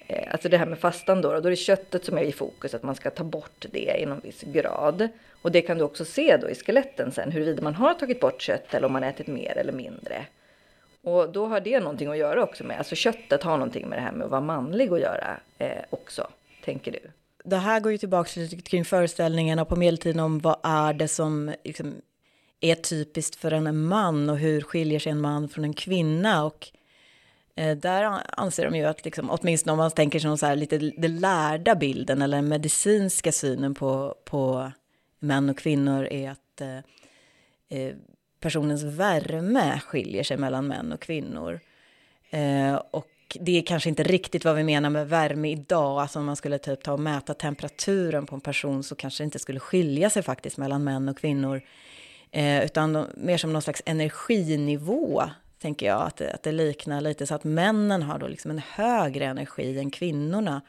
eh, 0.07 0.31
Alltså 0.31 0.49
det 0.49 0.57
här 0.57 0.65
med 0.65 0.79
fastan 0.79 1.21
då, 1.21 1.29
då 1.29 1.47
är 1.47 1.49
det 1.49 1.55
köttet 1.55 2.05
som 2.05 2.17
är 2.17 2.23
i 2.23 2.31
fokus, 2.31 2.73
att 2.73 2.83
man 2.83 2.95
ska 2.95 3.09
ta 3.09 3.23
bort 3.23 3.65
det 3.71 3.99
i 3.99 4.05
någon 4.05 4.19
viss 4.19 4.41
grad. 4.41 5.07
Och 5.41 5.51
det 5.51 5.61
kan 5.61 5.77
du 5.77 5.83
också 5.83 6.05
se 6.05 6.37
då 6.37 6.49
i 6.49 6.55
skeletten 6.55 7.11
sen, 7.11 7.31
huruvida 7.31 7.61
man 7.61 7.75
har 7.75 7.93
tagit 7.93 8.19
bort 8.19 8.41
kött 8.41 8.73
eller 8.73 8.87
om 8.87 8.93
man 8.93 9.03
ätit 9.03 9.27
mer 9.27 9.57
eller 9.57 9.73
mindre. 9.73 10.25
Och 11.03 11.29
då 11.29 11.45
har 11.45 11.59
det 11.59 11.79
någonting 11.79 12.07
att 12.07 12.17
göra 12.17 12.43
också 12.43 12.63
med, 12.63 12.77
alltså 12.77 12.95
köttet 12.95 13.43
har 13.43 13.57
någonting 13.57 13.87
med 13.87 13.97
det 13.97 14.03
här 14.03 14.11
med 14.11 14.25
att 14.25 14.31
vara 14.31 14.41
manlig 14.41 14.93
att 14.93 15.01
göra 15.01 15.39
eh, 15.57 15.81
också 15.89 16.27
tänker 16.63 16.91
du? 16.91 16.99
Det 17.43 17.57
här 17.57 17.79
går 17.79 17.91
ju 17.91 17.97
tillbaka 17.97 18.29
till 18.29 18.63
kring 18.63 18.85
föreställningarna 18.85 19.65
på 19.65 19.75
medeltiden 19.75 20.19
om 20.19 20.39
vad 20.39 20.59
är 20.63 20.93
det 20.93 21.07
som 21.07 21.53
liksom 21.63 22.01
är 22.61 22.75
typiskt 22.75 23.35
för 23.35 23.51
en 23.51 23.85
man 23.85 24.29
och 24.29 24.37
hur 24.37 24.61
skiljer 24.61 24.99
sig 24.99 25.11
en 25.11 25.21
man 25.21 25.49
från 25.49 25.63
en 25.63 25.73
kvinna. 25.73 26.43
Och 26.45 26.71
eh, 27.55 27.77
där 27.77 28.21
anser 28.37 28.65
de 28.65 28.77
ju 28.77 28.85
att, 28.85 29.05
liksom, 29.05 29.29
åtminstone 29.29 29.71
om 29.71 29.77
man 29.77 29.91
tänker 29.91 30.19
sig 30.19 30.37
så 30.37 30.45
här, 30.45 30.55
lite 30.55 30.77
den 30.77 31.19
lärda 31.19 31.75
bilden 31.75 32.21
eller 32.21 32.37
den 32.37 32.47
medicinska 32.47 33.31
synen 33.31 33.73
på, 33.73 34.15
på 34.25 34.71
män 35.19 35.49
och 35.49 35.57
kvinnor 35.57 36.05
är 36.05 36.29
att 36.29 36.61
eh, 36.61 36.77
eh 37.79 37.95
personens 38.39 38.83
värme 38.83 39.79
skiljer 39.79 40.23
sig 40.23 40.37
mellan 40.37 40.67
män 40.67 40.91
och 40.91 40.99
kvinnor. 40.99 41.59
Eh, 42.29 42.75
och 42.75 43.10
det 43.39 43.57
är 43.57 43.61
kanske 43.61 43.89
inte 43.89 44.03
riktigt 44.03 44.45
vad 44.45 44.55
vi 44.55 44.63
menar 44.63 44.89
med 44.89 45.09
värme 45.09 45.51
idag. 45.51 46.01
Alltså 46.01 46.19
om 46.19 46.25
man 46.25 46.35
skulle 46.35 46.57
typ 46.57 46.83
ta 46.83 46.93
och 46.93 46.99
mäta 46.99 47.33
temperaturen 47.33 48.25
på 48.25 48.35
en 48.35 48.41
person 48.41 48.83
så 48.83 48.95
kanske 48.95 49.23
det 49.23 49.25
inte 49.25 49.39
skulle 49.39 49.59
skilja 49.59 50.09
sig 50.09 50.23
faktiskt 50.23 50.57
mellan 50.57 50.83
män 50.83 51.09
och 51.09 51.17
kvinnor. 51.17 51.61
Eh, 52.31 52.65
utan 52.65 52.93
de, 52.93 53.05
mer 53.15 53.37
som 53.37 53.53
någon 53.53 53.61
slags 53.61 53.81
energinivå, 53.85 55.23
tänker 55.59 55.85
jag, 55.85 56.01
att, 56.01 56.21
att 56.21 56.43
det 56.43 56.51
liknar 56.51 57.01
lite 57.01 57.27
så 57.27 57.35
att 57.35 57.43
männen 57.43 58.01
har 58.01 58.19
då 58.19 58.27
liksom 58.27 58.51
en 58.51 58.61
högre 58.69 59.25
energi 59.25 59.79
än 59.79 59.91
kvinnorna. 59.91 60.61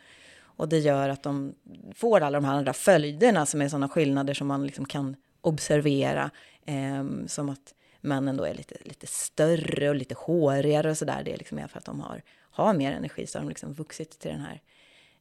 Och 0.42 0.68
det 0.68 0.78
gör 0.78 1.08
att 1.08 1.22
de 1.22 1.54
får 1.94 2.20
alla 2.20 2.40
de 2.40 2.44
här 2.44 2.54
andra 2.54 2.72
följderna 2.72 3.46
som 3.46 3.62
är 3.62 3.68
sådana 3.68 3.88
skillnader 3.88 4.34
som 4.34 4.46
man 4.46 4.66
liksom 4.66 4.84
kan 4.84 5.16
observera. 5.40 6.30
Eh, 6.66 7.26
som 7.26 7.48
att 7.48 7.74
männen 8.00 8.36
då 8.36 8.44
är 8.44 8.54
lite, 8.54 8.74
lite 8.84 9.06
större 9.06 9.88
och 9.88 9.94
lite 9.94 10.14
hårigare 10.18 10.90
och 10.90 10.98
sådär. 10.98 11.22
Det 11.24 11.32
är 11.32 11.38
liksom 11.38 11.56
mer 11.56 11.66
för 11.66 11.78
att 11.78 11.84
de 11.84 12.00
har 12.00 12.22
har 12.52 12.74
mer 12.74 12.92
energi 12.92 13.26
så 13.26 13.38
har 13.38 13.42
de 13.44 13.48
liksom 13.48 13.72
vuxit 13.72 14.18
till 14.18 14.30
den 14.30 14.40
här 14.40 14.62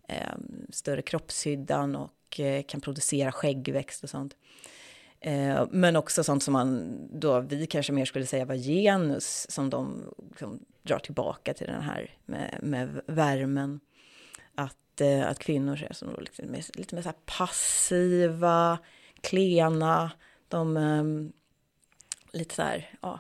eh, 0.07 0.38
större 0.69 1.01
kroppshyddan 1.01 1.95
och 1.95 2.39
eh, 2.39 2.63
kan 2.63 2.81
producera 2.81 3.31
skäggväxt 3.31 4.03
och 4.03 4.09
sånt. 4.09 4.35
Eh, 5.19 5.65
men 5.71 5.95
också 5.95 6.23
sånt 6.23 6.43
som 6.43 6.51
man 6.53 6.97
då, 7.19 7.39
vi 7.39 7.67
kanske 7.67 7.93
mer 7.93 8.05
skulle 8.05 8.25
säga 8.25 8.45
var 8.45 8.55
genus, 8.55 9.51
som 9.51 9.69
de 9.69 10.13
liksom, 10.29 10.65
drar 10.83 11.00
tillbaka 11.00 11.53
till 11.53 11.67
den 11.67 11.81
här 11.81 12.15
med, 12.25 12.59
med 12.61 13.01
värmen. 13.05 13.79
Att, 14.55 15.01
eh, 15.01 15.27
att 15.27 15.39
kvinnor 15.39 15.83
är 15.89 15.93
som 15.93 16.15
liksom, 16.19 16.55
lite 16.73 16.95
mer 16.95 17.01
så 17.01 17.11
passiva, 17.25 18.79
klena, 19.21 20.11
de, 20.47 20.77
ehm, 20.77 21.33
lite 22.31 22.55
så 22.55 22.61
här, 22.61 22.89
ja, 23.01 23.19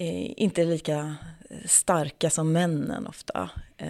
Eh, 0.00 0.42
inte 0.42 0.64
lika 0.64 1.16
starka 1.64 2.30
som 2.30 2.52
männen 2.52 3.06
ofta. 3.06 3.50
Eh, 3.76 3.88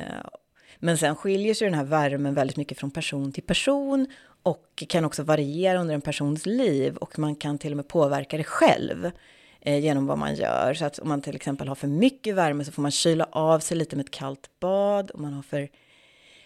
men 0.79 0.99
sen 0.99 1.17
skiljer 1.17 1.55
sig 1.55 1.65
den 1.65 1.79
här 1.79 1.85
värmen 1.85 2.35
väldigt 2.35 2.57
mycket 2.57 2.79
från 2.79 2.91
person 2.91 3.33
till 3.33 3.43
person 3.43 4.07
och 4.43 4.85
kan 4.89 5.05
också 5.05 5.23
variera 5.23 5.79
under 5.79 5.95
en 5.95 6.01
persons 6.01 6.47
liv 6.47 6.97
och 6.97 7.19
man 7.19 7.37
kan 7.37 7.59
till 7.59 7.73
och 7.73 7.77
med 7.77 7.89
påverka 7.89 8.37
det 8.37 8.45
själv 8.45 9.11
eh, 9.61 9.79
genom 9.79 10.07
vad 10.07 10.19
man 10.19 10.35
gör. 10.35 10.75
Så 10.75 10.85
att 10.85 10.99
om 10.99 11.09
man 11.09 11.23
till 11.23 11.37
exempel 11.37 11.69
har 11.69 11.75
för 11.75 11.89
mycket 11.89 12.35
värme 12.35 12.65
så 12.65 12.73
får 12.73 12.83
man 12.83 12.91
kyla 12.91 13.29
av 13.33 13.61
sig 13.61 13.77
lite 13.77 13.97
med 13.97 14.05
ett 14.05 14.13
kallt 14.13 14.51
bad. 14.61 15.11
Om 15.15 15.23
man 15.23 15.33
har 15.33 15.43
för, 15.43 15.69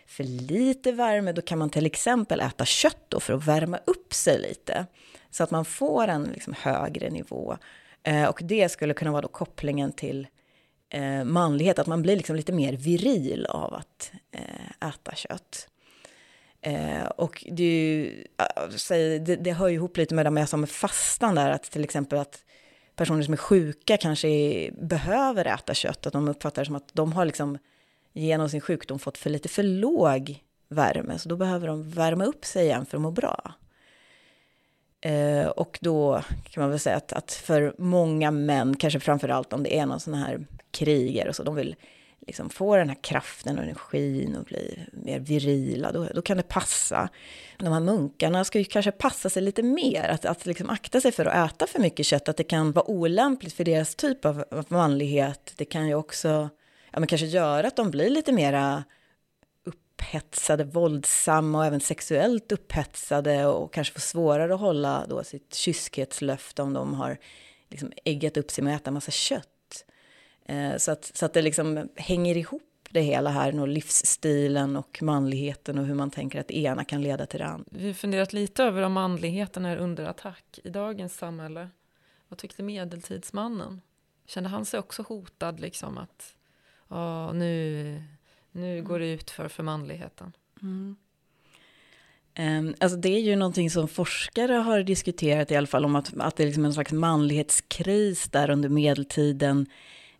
för 0.06 0.24
lite 0.24 0.92
värme 0.92 1.32
då 1.32 1.42
kan 1.42 1.58
man 1.58 1.70
till 1.70 1.86
exempel 1.86 2.40
äta 2.40 2.64
kött 2.64 3.04
då 3.08 3.20
för 3.20 3.32
att 3.32 3.46
värma 3.46 3.78
upp 3.84 4.14
sig 4.14 4.38
lite. 4.38 4.86
Så 5.30 5.44
att 5.44 5.50
man 5.50 5.64
får 5.64 6.08
en 6.08 6.22
liksom 6.22 6.54
högre 6.58 7.10
nivå. 7.10 7.56
Eh, 8.02 8.28
och 8.28 8.40
det 8.42 8.68
skulle 8.68 8.94
kunna 8.94 9.10
vara 9.10 9.22
då 9.22 9.28
kopplingen 9.28 9.92
till 9.92 10.26
eh, 10.88 11.24
manlighet, 11.24 11.78
att 11.78 11.86
man 11.86 12.02
blir 12.02 12.16
liksom 12.16 12.36
lite 12.36 12.52
mer 12.52 12.72
viril 12.72 13.46
av 13.46 13.74
att 13.74 14.12
eh, 14.32 14.88
äta 14.88 15.14
kött. 15.14 15.68
Eh, 16.60 17.04
och 17.04 17.44
det, 17.50 18.10
eh, 18.90 19.22
det, 19.22 19.36
det 19.36 19.52
hör 19.52 19.68
ju 19.68 19.74
ihop 19.74 19.96
lite 19.96 20.14
med 20.14 20.26
det 20.26 20.40
jag 20.40 20.48
sa 20.48 20.56
med 20.56 20.70
fastan 20.70 21.34
där, 21.34 21.50
att 21.50 21.62
till 21.62 21.84
exempel 21.84 22.18
att 22.18 22.44
personer 22.96 23.22
som 23.22 23.32
är 23.32 23.38
sjuka 23.38 23.96
kanske 23.96 24.28
är, 24.28 24.70
behöver 24.72 25.44
äta 25.44 25.74
kött, 25.74 26.06
att 26.06 26.12
de 26.12 26.28
uppfattar 26.28 26.62
det 26.62 26.66
som 26.66 26.76
att 26.76 26.90
de 26.92 27.12
har 27.12 27.24
liksom 27.24 27.58
genom 28.12 28.48
sin 28.48 28.60
sjukdom 28.60 28.98
fått 28.98 29.18
för 29.18 29.30
lite 29.30 29.48
för 29.48 29.62
låg 29.62 30.42
värme, 30.68 31.18
så 31.18 31.28
då 31.28 31.36
behöver 31.36 31.66
de 31.66 31.90
värma 31.90 32.24
upp 32.24 32.44
sig 32.44 32.64
igen 32.64 32.86
för 32.86 32.96
att 32.96 33.02
må 33.02 33.10
bra. 33.10 33.54
Eh, 35.02 35.46
och 35.46 35.78
då 35.80 36.22
kan 36.50 36.62
man 36.62 36.70
väl 36.70 36.78
säga 36.78 36.96
att, 36.96 37.12
att, 37.12 37.32
för 37.32 37.74
många 37.78 38.30
män, 38.30 38.76
kanske 38.76 39.00
framför 39.00 39.28
allt 39.28 39.52
om 39.52 39.62
det 39.62 39.78
är 39.78 39.86
någon 39.86 40.00
sån 40.00 40.14
här 40.14 40.46
kriger 40.70 41.28
och 41.28 41.36
så, 41.36 41.42
de 41.42 41.54
vill 41.54 41.76
liksom 42.26 42.50
få 42.50 42.76
den 42.76 42.88
här 42.88 42.98
kraften 43.02 43.58
och 43.58 43.64
energin 43.64 44.36
och 44.36 44.44
bli 44.44 44.78
mer 44.92 45.18
virila, 45.18 45.92
då, 45.92 46.08
då 46.14 46.22
kan 46.22 46.36
det 46.36 46.42
passa. 46.42 47.08
De 47.58 47.72
här 47.72 47.80
munkarna 47.80 48.44
ska 48.44 48.58
ju 48.58 48.64
kanske 48.64 48.92
passa 48.92 49.30
sig 49.30 49.42
lite 49.42 49.62
mer, 49.62 50.08
att, 50.08 50.24
att 50.24 50.46
liksom 50.46 50.70
akta 50.70 51.00
sig 51.00 51.12
för 51.12 51.24
att 51.26 51.52
äta 51.52 51.66
för 51.66 51.78
mycket 51.78 52.06
kött, 52.06 52.28
att 52.28 52.36
det 52.36 52.44
kan 52.44 52.72
vara 52.72 52.90
olämpligt 52.90 53.52
för 53.52 53.64
deras 53.64 53.94
typ 53.94 54.24
av, 54.24 54.44
av 54.50 54.64
manlighet. 54.68 55.52
Det 55.56 55.64
kan 55.64 55.88
ju 55.88 55.94
också 55.94 56.48
ja, 56.90 57.00
men 57.00 57.06
kanske 57.06 57.26
göra 57.26 57.66
att 57.66 57.76
de 57.76 57.90
blir 57.90 58.10
lite 58.10 58.32
mera 58.32 58.84
upphetsade, 60.02 60.64
våldsamma 60.64 61.58
och 61.58 61.64
även 61.64 61.80
sexuellt 61.80 62.52
upphetsade 62.52 63.46
och 63.46 63.72
kanske 63.72 63.92
får 63.92 64.00
svårare 64.00 64.54
att 64.54 64.60
hålla 64.60 65.06
då 65.06 65.24
sitt 65.24 65.54
kyskhetslöfte 65.54 66.62
om 66.62 66.72
de 66.72 66.94
har 66.94 67.18
liksom 67.68 67.92
äggat 68.04 68.36
upp 68.36 68.50
sig 68.50 68.64
med 68.64 68.76
att 68.76 68.82
äta 68.82 68.90
massa 68.90 69.10
kött. 69.10 69.84
Eh, 70.44 70.76
så, 70.76 70.92
att, 70.92 71.04
så 71.14 71.26
att 71.26 71.32
det 71.32 71.42
liksom 71.42 71.88
hänger 71.96 72.36
ihop 72.36 72.62
det 72.90 73.00
hela 73.00 73.30
här, 73.30 73.60
och 73.60 73.68
livsstilen 73.68 74.76
och 74.76 74.98
manligheten 75.02 75.78
och 75.78 75.86
hur 75.86 75.94
man 75.94 76.10
tänker 76.10 76.40
att 76.40 76.48
det 76.48 76.56
ena 76.56 76.84
kan 76.84 77.02
leda 77.02 77.26
till 77.26 77.40
det 77.40 77.46
andra. 77.46 77.64
Vi 77.70 77.86
har 77.86 77.94
funderat 77.94 78.32
lite 78.32 78.64
över 78.64 78.82
om 78.82 78.92
manligheten 78.92 79.64
är 79.64 79.76
under 79.76 80.04
attack 80.04 80.60
i 80.64 80.70
dagens 80.70 81.16
samhälle. 81.16 81.68
Vad 82.28 82.38
tyckte 82.38 82.62
medeltidsmannen? 82.62 83.80
Kände 84.26 84.48
han 84.48 84.64
sig 84.64 84.80
också 84.80 85.02
hotad 85.02 85.60
liksom 85.60 85.98
att 85.98 86.36
ja, 86.88 87.32
nu, 87.32 88.02
nu 88.52 88.82
går 88.82 88.98
det 88.98 89.12
ut 89.12 89.30
för, 89.30 89.48
för 89.48 89.62
manligheten? 89.62 90.32
Mm. 90.62 90.96
Um, 92.38 92.74
alltså 92.80 92.98
det 92.98 93.08
är 93.08 93.20
ju 93.20 93.36
någonting 93.36 93.70
som 93.70 93.88
forskare 93.88 94.52
har 94.52 94.82
diskuterat 94.82 95.50
i 95.50 95.56
alla 95.56 95.66
fall 95.66 95.84
om 95.84 95.96
att, 95.96 96.12
att 96.18 96.36
det 96.36 96.42
är 96.42 96.46
liksom 96.46 96.64
en 96.64 96.74
slags 96.74 96.92
manlighetskris 96.92 98.28
där 98.28 98.50
under 98.50 98.68
medeltiden 98.68 99.66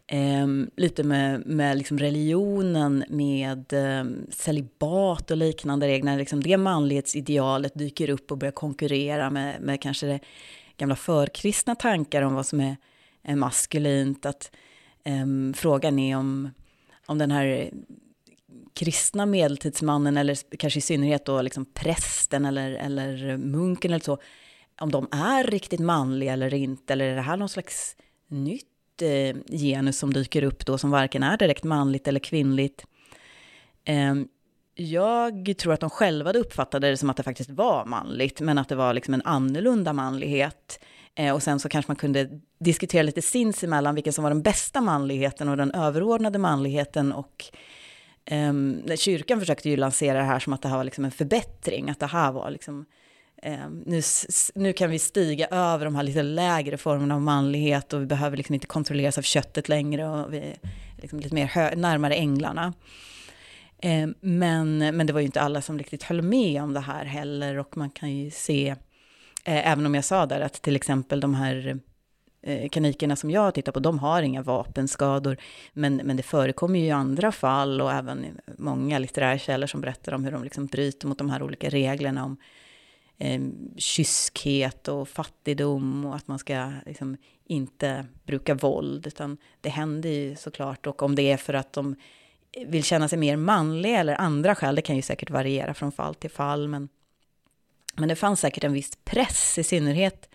Eh, 0.06 0.46
lite 0.76 1.02
med, 1.04 1.46
med 1.46 1.78
liksom 1.78 1.98
religionen, 1.98 3.04
med 3.08 3.72
eh, 3.72 4.04
celibat 4.30 5.30
och 5.30 5.36
liknande 5.36 5.86
regler. 5.86 6.18
Liksom 6.18 6.42
det 6.42 6.56
manlighetsidealet 6.56 7.74
dyker 7.74 8.10
upp 8.10 8.32
och 8.32 8.38
börjar 8.38 8.52
konkurrera 8.52 9.30
med, 9.30 9.60
med 9.60 9.82
kanske 9.82 10.06
det 10.06 10.20
gamla 10.76 10.96
förkristna 10.96 11.74
tankar 11.74 12.22
om 12.22 12.34
vad 12.34 12.46
som 12.46 12.60
är, 12.60 12.76
är 13.22 13.36
maskulint. 13.36 14.26
Att, 14.26 14.52
eh, 15.04 15.26
frågan 15.54 15.98
är 15.98 16.16
om, 16.16 16.50
om 17.06 17.18
den 17.18 17.30
här 17.30 17.70
kristna 18.74 19.26
medeltidsmannen, 19.26 20.16
eller 20.16 20.56
kanske 20.56 20.78
i 20.78 20.82
synnerhet 20.82 21.24
då 21.24 21.42
liksom 21.42 21.64
prästen 21.64 22.44
eller, 22.44 22.70
eller 22.70 23.36
munken 23.36 23.90
eller 23.90 24.04
så, 24.04 24.18
om 24.80 24.90
de 24.90 25.08
är 25.12 25.44
riktigt 25.44 25.80
manliga 25.80 26.32
eller 26.32 26.54
inte, 26.54 26.92
eller 26.92 27.04
är 27.04 27.16
det 27.16 27.22
här 27.22 27.36
någon 27.36 27.48
slags 27.48 27.96
nytt 28.28 29.02
eh, 29.02 29.56
genus 29.58 29.98
som 29.98 30.12
dyker 30.12 30.42
upp 30.42 30.66
då 30.66 30.78
som 30.78 30.90
varken 30.90 31.22
är 31.22 31.36
direkt 31.36 31.64
manligt 31.64 32.08
eller 32.08 32.20
kvinnligt. 32.20 32.84
Eh, 33.84 34.14
jag 34.74 35.54
tror 35.58 35.72
att 35.72 35.80
de 35.80 35.90
själva 35.90 36.32
uppfattade 36.32 36.90
det 36.90 36.96
som 36.96 37.10
att 37.10 37.16
det 37.16 37.22
faktiskt 37.22 37.50
var 37.50 37.84
manligt, 37.84 38.40
men 38.40 38.58
att 38.58 38.68
det 38.68 38.74
var 38.74 38.94
liksom 38.94 39.14
en 39.14 39.22
annorlunda 39.24 39.92
manlighet. 39.92 40.84
Eh, 41.14 41.34
och 41.34 41.42
sen 41.42 41.60
så 41.60 41.68
kanske 41.68 41.90
man 41.90 41.96
kunde 41.96 42.40
diskutera 42.58 43.02
lite 43.02 43.22
sinsemellan 43.22 43.94
vilken 43.94 44.12
som 44.12 44.22
var 44.22 44.30
den 44.30 44.42
bästa 44.42 44.80
manligheten 44.80 45.48
och 45.48 45.56
den 45.56 45.70
överordnade 45.72 46.38
manligheten. 46.38 47.12
Och 47.12 47.44
Um, 48.30 48.82
kyrkan 48.96 49.40
försökte 49.40 49.70
ju 49.70 49.76
lansera 49.76 50.18
det 50.18 50.24
här 50.24 50.38
som 50.38 50.52
att 50.52 50.62
det 50.62 50.68
här 50.68 50.76
var 50.76 50.84
liksom 50.84 51.04
en 51.04 51.10
förbättring, 51.10 51.90
att 51.90 52.00
det 52.00 52.06
här 52.06 52.32
var 52.32 52.50
liksom 52.50 52.86
um, 53.46 53.82
nu, 53.86 54.02
nu 54.54 54.72
kan 54.72 54.90
vi 54.90 54.98
stiga 54.98 55.46
över 55.46 55.84
de 55.84 55.94
här 55.94 56.02
lite 56.02 56.22
lägre 56.22 56.76
formerna 56.76 57.14
av 57.14 57.20
manlighet 57.20 57.92
och 57.92 58.02
vi 58.02 58.06
behöver 58.06 58.36
liksom 58.36 58.54
inte 58.54 58.66
kontrolleras 58.66 59.18
av 59.18 59.22
köttet 59.22 59.68
längre 59.68 60.08
och 60.08 60.32
vi 60.32 60.38
är 60.38 60.56
liksom 60.96 61.20
lite 61.20 61.34
mer 61.34 61.76
närmare 61.76 62.14
änglarna. 62.14 62.72
Um, 63.84 64.14
men, 64.20 64.78
men 64.78 65.06
det 65.06 65.12
var 65.12 65.20
ju 65.20 65.26
inte 65.26 65.40
alla 65.40 65.62
som 65.62 65.78
riktigt 65.78 66.02
höll 66.02 66.22
med 66.22 66.62
om 66.62 66.74
det 66.74 66.80
här 66.80 67.04
heller 67.04 67.58
och 67.58 67.76
man 67.76 67.90
kan 67.90 68.16
ju 68.16 68.30
se, 68.30 68.70
uh, 68.72 69.68
även 69.68 69.86
om 69.86 69.94
jag 69.94 70.04
sa 70.04 70.26
där 70.26 70.40
att 70.40 70.62
till 70.62 70.76
exempel 70.76 71.20
de 71.20 71.34
här 71.34 71.80
eh, 72.42 72.68
kanikerna 72.68 73.16
som 73.16 73.30
jag 73.30 73.54
tittar 73.54 73.72
på, 73.72 73.80
de 73.80 73.98
har 73.98 74.22
inga 74.22 74.42
vapenskador. 74.42 75.36
Men, 75.72 75.96
men 75.96 76.16
det 76.16 76.22
förekommer 76.22 76.78
ju 76.78 76.84
i 76.84 76.90
andra 76.90 77.32
fall 77.32 77.80
och 77.80 77.92
även 77.92 78.26
många 78.58 78.98
litterära 78.98 79.38
källor 79.38 79.66
som 79.66 79.80
berättar 79.80 80.14
om 80.14 80.24
hur 80.24 80.32
de 80.32 80.44
liksom 80.44 80.66
bryter 80.66 81.08
mot 81.08 81.18
de 81.18 81.30
här 81.30 81.42
olika 81.42 81.68
reglerna 81.68 82.24
om 82.24 82.36
eh, 83.18 83.40
kyskhet 83.76 84.88
och 84.88 85.08
fattigdom 85.08 86.04
och 86.04 86.16
att 86.16 86.28
man 86.28 86.38
ska 86.38 86.72
liksom 86.86 87.16
inte 87.46 88.06
bruka 88.24 88.54
våld, 88.54 89.06
utan 89.06 89.36
det 89.60 89.68
händer 89.68 90.10
ju 90.10 90.36
såklart. 90.36 90.86
Och 90.86 91.02
om 91.02 91.14
det 91.14 91.32
är 91.32 91.36
för 91.36 91.54
att 91.54 91.72
de 91.72 91.96
vill 92.66 92.84
känna 92.84 93.08
sig 93.08 93.18
mer 93.18 93.36
manliga 93.36 93.98
eller 93.98 94.20
andra 94.20 94.54
skäl, 94.54 94.74
det 94.74 94.82
kan 94.82 94.96
ju 94.96 95.02
säkert 95.02 95.30
variera 95.30 95.74
från 95.74 95.92
fall 95.92 96.14
till 96.14 96.30
fall, 96.30 96.68
men, 96.68 96.88
men 97.96 98.08
det 98.08 98.16
fanns 98.16 98.40
säkert 98.40 98.64
en 98.64 98.72
viss 98.72 98.98
press, 99.04 99.58
i 99.58 99.64
synnerhet 99.64 100.28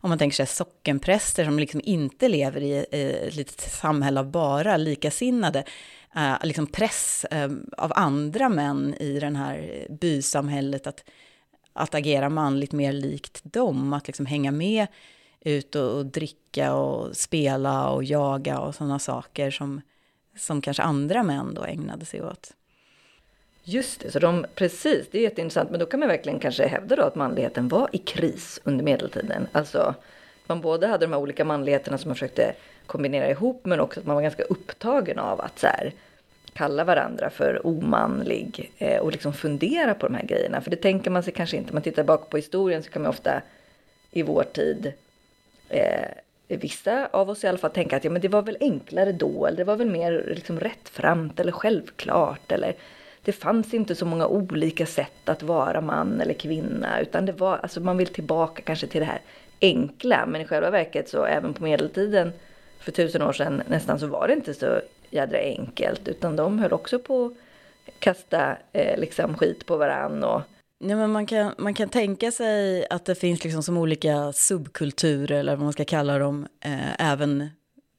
om 0.00 0.08
man 0.08 0.18
tänker 0.18 0.34
sig 0.34 0.46
sockenpräster 0.46 1.44
som 1.44 1.58
liksom 1.58 1.80
inte 1.84 2.28
lever 2.28 2.60
i 2.60 2.86
ett 2.90 3.34
litet 3.34 3.60
samhälle 3.60 4.20
av 4.20 4.30
bara 4.30 4.76
likasinnade, 4.76 5.64
eh, 6.16 6.34
liksom 6.42 6.66
press 6.66 7.24
eh, 7.30 7.50
av 7.76 7.92
andra 7.96 8.48
män 8.48 8.94
i 9.00 9.20
det 9.20 9.36
här 9.36 9.86
bysamhället 9.90 10.86
att 10.86 11.04
att 11.76 11.94
agera 11.94 12.28
manligt 12.28 12.72
mer 12.72 12.92
likt 12.92 13.40
dem, 13.44 13.92
att 13.92 14.06
liksom 14.06 14.26
hänga 14.26 14.50
med 14.50 14.86
ut 15.40 15.74
och, 15.74 15.96
och 15.96 16.06
dricka 16.06 16.74
och 16.74 17.16
spela 17.16 17.90
och 17.90 18.04
jaga 18.04 18.58
och 18.58 18.74
sådana 18.74 18.98
saker 18.98 19.50
som, 19.50 19.80
som 20.36 20.60
kanske 20.60 20.82
andra 20.82 21.22
män 21.22 21.54
då 21.54 21.64
ägnade 21.64 22.04
sig 22.04 22.22
åt. 22.22 22.52
Just 23.68 24.00
det, 24.00 24.10
så 24.10 24.18
de, 24.18 24.46
precis, 24.54 25.08
det 25.10 25.18
är 25.18 25.22
jätteintressant, 25.22 25.70
men 25.70 25.80
då 25.80 25.86
kan 25.86 26.00
man 26.00 26.08
verkligen 26.08 26.38
kanske 26.38 26.66
hävda 26.66 26.96
då 26.96 27.02
att 27.02 27.14
manligheten 27.14 27.68
var 27.68 27.88
i 27.92 27.98
kris 27.98 28.60
under 28.64 28.84
medeltiden. 28.84 29.46
Alltså, 29.52 29.94
man 30.46 30.60
både 30.60 30.86
hade 30.86 31.06
de 31.06 31.12
här 31.12 31.20
olika 31.20 31.44
manligheterna 31.44 31.98
som 31.98 32.08
man 32.08 32.14
försökte 32.14 32.54
kombinera 32.86 33.30
ihop, 33.30 33.60
men 33.64 33.80
också 33.80 34.00
att 34.00 34.06
man 34.06 34.14
var 34.14 34.22
ganska 34.22 34.42
upptagen 34.42 35.18
av 35.18 35.40
att 35.40 35.58
så 35.58 35.66
här, 35.66 35.92
kalla 36.52 36.84
varandra 36.84 37.30
för 37.30 37.66
omanlig 37.66 38.72
eh, 38.78 39.00
och 39.00 39.12
liksom 39.12 39.32
fundera 39.32 39.94
på 39.94 40.06
de 40.06 40.14
här 40.14 40.26
grejerna. 40.26 40.60
För 40.60 40.70
det 40.70 40.76
tänker 40.76 41.10
man 41.10 41.22
sig 41.22 41.32
kanske 41.32 41.56
inte. 41.56 41.70
Om 41.70 41.74
man 41.74 41.82
tittar 41.82 42.04
bak 42.04 42.30
på 42.30 42.36
historien 42.36 42.82
så 42.82 42.90
kan 42.90 43.02
man 43.02 43.08
ofta 43.08 43.42
i 44.10 44.22
vår 44.22 44.42
tid 44.42 44.92
eh, 45.68 46.08
vissa 46.48 47.06
av 47.06 47.30
oss 47.30 47.44
i 47.44 47.46
alla 47.46 47.58
fall 47.58 47.70
tänka 47.70 47.96
att 47.96 48.04
ja, 48.04 48.10
men 48.10 48.22
det 48.22 48.28
var 48.28 48.42
väl 48.42 48.56
enklare 48.60 49.12
då 49.12 49.46
eller 49.46 49.56
det 49.56 49.64
var 49.64 49.76
väl 49.76 49.90
mer 49.90 50.24
liksom 50.34 50.60
rättframt 50.60 51.40
eller 51.40 51.52
självklart 51.52 52.52
eller 52.52 52.74
det 53.26 53.32
fanns 53.32 53.74
inte 53.74 53.94
så 53.94 54.06
många 54.06 54.26
olika 54.26 54.86
sätt 54.86 55.28
att 55.28 55.42
vara 55.42 55.80
man 55.80 56.20
eller 56.20 56.34
kvinna 56.34 57.00
utan 57.00 57.26
det 57.26 57.32
var, 57.32 57.58
alltså 57.58 57.80
man 57.80 57.96
vill 57.96 58.06
tillbaka 58.06 58.62
kanske 58.62 58.86
till 58.86 59.00
det 59.00 59.06
här 59.06 59.20
enkla 59.60 60.26
men 60.26 60.40
i 60.40 60.44
själva 60.44 60.70
verket 60.70 61.08
så 61.08 61.24
även 61.24 61.54
på 61.54 61.62
medeltiden 61.62 62.32
för 62.80 62.92
tusen 62.92 63.22
år 63.22 63.32
sedan 63.32 63.62
nästan 63.68 63.98
så 63.98 64.06
var 64.06 64.28
det 64.28 64.34
inte 64.34 64.54
så 64.54 64.80
jädra 65.10 65.38
enkelt 65.38 66.08
utan 66.08 66.36
de 66.36 66.58
höll 66.58 66.72
också 66.72 66.98
på 66.98 67.26
att 67.26 67.32
kasta 67.98 68.56
eh, 68.72 68.98
liksom 68.98 69.36
skit 69.36 69.66
på 69.66 69.76
varann 69.76 70.24
och 70.24 70.42
Ja, 70.78 70.96
men 70.96 71.10
man, 71.10 71.26
kan, 71.26 71.54
man 71.58 71.74
kan 71.74 71.88
tänka 71.88 72.30
sig 72.30 72.86
att 72.90 73.04
det 73.04 73.14
finns 73.14 73.44
liksom 73.44 73.62
som 73.62 73.76
olika 73.76 74.32
subkulturer, 74.32 75.38
eller 75.38 75.56
vad 75.56 75.64
man 75.64 75.72
ska 75.72 75.84
kalla 75.84 76.18
dem, 76.18 76.46
eh, 76.64 77.10
även 77.12 77.50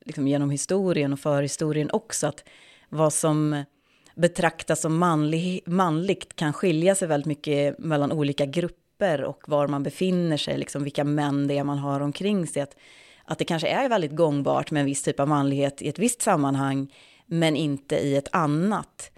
liksom 0.05 0.27
genom 0.27 0.49
historien 0.49 1.13
och 1.13 1.19
förhistorien 1.19 1.89
också. 1.93 2.27
Att 2.27 2.43
vad 2.89 3.13
som 3.13 3.63
betraktas 4.17 4.81
som 4.81 4.97
manlig, 4.97 5.61
manligt 5.65 6.35
kan 6.35 6.53
skilja 6.53 6.95
sig 6.95 7.07
väldigt 7.07 7.27
mycket 7.27 7.79
mellan 7.79 8.11
olika 8.11 8.45
grupper 8.45 9.23
och 9.23 9.43
var 9.47 9.67
man 9.67 9.83
befinner 9.83 10.37
sig, 10.37 10.57
liksom 10.57 10.83
vilka 10.83 11.03
män 11.03 11.47
det 11.47 11.57
är 11.57 11.63
man 11.63 11.77
har 11.77 11.99
omkring 11.99 12.47
sig. 12.47 12.61
Att, 12.61 12.75
att 13.25 13.37
det 13.37 13.45
kanske 13.45 13.67
är 13.67 13.89
väldigt 13.89 14.15
gångbart 14.15 14.71
med 14.71 14.79
en 14.79 14.85
viss 14.85 15.03
typ 15.03 15.19
av 15.19 15.27
manlighet 15.27 15.81
i 15.81 15.89
ett 15.89 15.99
visst 15.99 16.21
sammanhang, 16.21 16.93
men 17.25 17.55
inte 17.55 17.95
i 17.95 18.15
ett 18.15 18.29
annat. 18.31 19.11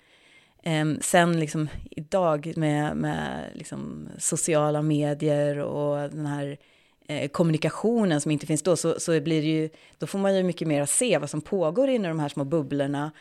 Um, 0.66 1.00
sen 1.02 1.40
liksom 1.40 1.70
idag 1.92 2.54
med, 2.56 2.98
med 2.98 3.50
liksom 3.54 4.10
sociala 4.18 4.82
medier 4.82 5.58
och 5.60 6.10
den 6.10 6.26
här 6.26 6.58
eh, 7.08 7.30
kommunikationen 7.30 8.22
som 8.22 8.32
inte 8.32 8.46
finns 8.46 8.64
då, 8.64 8.76
så, 8.76 9.00
så 9.00 9.22
blir 9.22 9.42
det 9.42 9.48
ju, 9.48 9.70
då 9.98 10.08
får 10.08 10.20
man 10.20 10.36
ju 10.36 10.44
mycket 10.44 10.68
mer 10.68 10.86
se 10.86 11.18
vad 11.18 11.30
som 11.30 11.42
pågår 11.42 11.90
inne 11.90 12.08
i 12.08 12.10
de 12.10 12.20
här 12.20 12.30
små 12.30 12.44
bubblorna. 12.44 13.12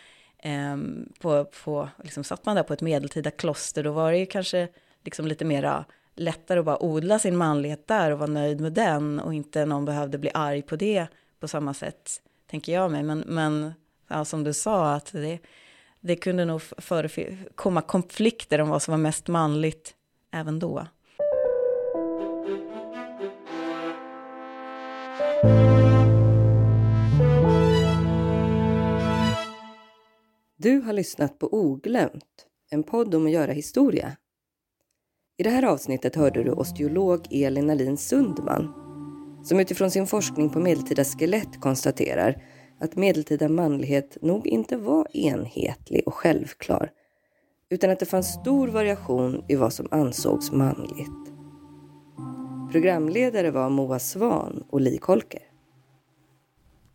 Um, 0.45 1.13
på, 1.21 1.45
på, 1.65 1.89
liksom 2.03 2.25
satt 2.25 2.47
man 2.47 2.57
där 2.57 2.63
på 2.63 2.73
ett 2.73 2.83
medeltida 2.83 3.31
kloster, 3.31 3.83
då 3.83 3.93
var 3.93 4.13
det 4.13 4.19
ju 4.19 4.27
kanske 4.27 4.69
liksom 5.05 5.27
lite 5.27 5.45
mera 5.45 5.85
lättare 6.15 6.59
att 6.59 6.65
bara 6.65 6.83
odla 6.83 7.19
sin 7.19 7.37
manlighet 7.37 7.87
där 7.87 8.11
och 8.11 8.19
vara 8.19 8.31
nöjd 8.31 8.61
med 8.61 8.73
den 8.73 9.21
och 9.21 9.35
inte 9.35 9.67
någon 9.67 9.85
behövde 9.85 10.19
bli 10.19 10.31
arg 10.35 10.63
på 10.63 10.77
det 10.77 11.07
på 11.41 11.49
samma 11.49 11.75
sätt, 11.75 12.23
tänker 12.51 12.73
jag 12.73 12.91
mig. 12.91 13.03
Men, 13.03 13.19
men 13.19 13.73
ja, 14.09 14.25
som 14.25 14.45
du 14.45 14.53
sa, 14.53 14.95
att 14.95 15.13
det, 15.13 15.39
det 16.01 16.17
kunde 16.17 16.45
nog 16.45 16.63
komma 17.55 17.83
konflikter 17.83 18.61
om 18.61 18.69
vad 18.69 18.83
som 18.83 18.93
var 18.93 18.99
mest 18.99 19.29
manligt 19.29 19.95
även 20.31 20.59
då. 20.59 20.87
Du 30.61 30.81
har 30.81 30.93
lyssnat 30.93 31.39
på 31.39 31.49
Oglömt, 31.53 32.47
en 32.71 32.83
podd 32.83 33.15
om 33.15 33.27
att 33.27 33.33
göra 33.33 33.53
historia. 33.53 34.17
I 35.37 35.43
det 35.43 35.51
här 35.51 35.63
avsnittet 35.63 36.17
hörde 36.17 36.45
du 36.45 36.51
osteolog 36.51 37.27
Elin 37.31 37.71
Alin 37.71 37.97
Sundman 37.97 38.73
som 39.45 39.61
utifrån 39.61 39.91
sin 39.91 40.07
forskning 40.07 40.51
på 40.51 40.59
medeltida 40.59 41.05
skelett 41.05 41.61
konstaterar 41.61 42.43
att 42.81 42.97
medeltida 42.97 43.49
manlighet 43.49 44.19
nog 44.23 44.47
inte 44.47 44.77
var 44.77 45.17
enhetlig 45.17 46.03
och 46.07 46.15
självklar 46.15 46.91
utan 47.71 47.91
att 47.91 48.01
det 48.01 48.07
fanns 48.07 48.33
stor 48.33 48.69
variation 48.69 49.45
i 49.49 49.57
vad 49.57 49.73
som 49.73 49.89
ansågs 49.91 50.53
manligt. 50.53 51.33
Programledare 52.73 53.51
var 53.51 53.71
Moa 53.71 53.99
Svan 53.99 54.65
och 54.71 54.81
Li 54.81 54.99
Kolker. 54.99 55.48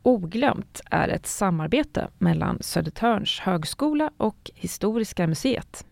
Oglömt 0.06 0.82
är 0.92 1.08
ett 1.08 1.28
samarbete 1.28 2.08
mellan 2.18 2.58
Södertörns 2.62 3.40
högskola 3.40 4.12
och 4.18 4.52
Historiska 4.56 5.28
museet. 5.28 5.86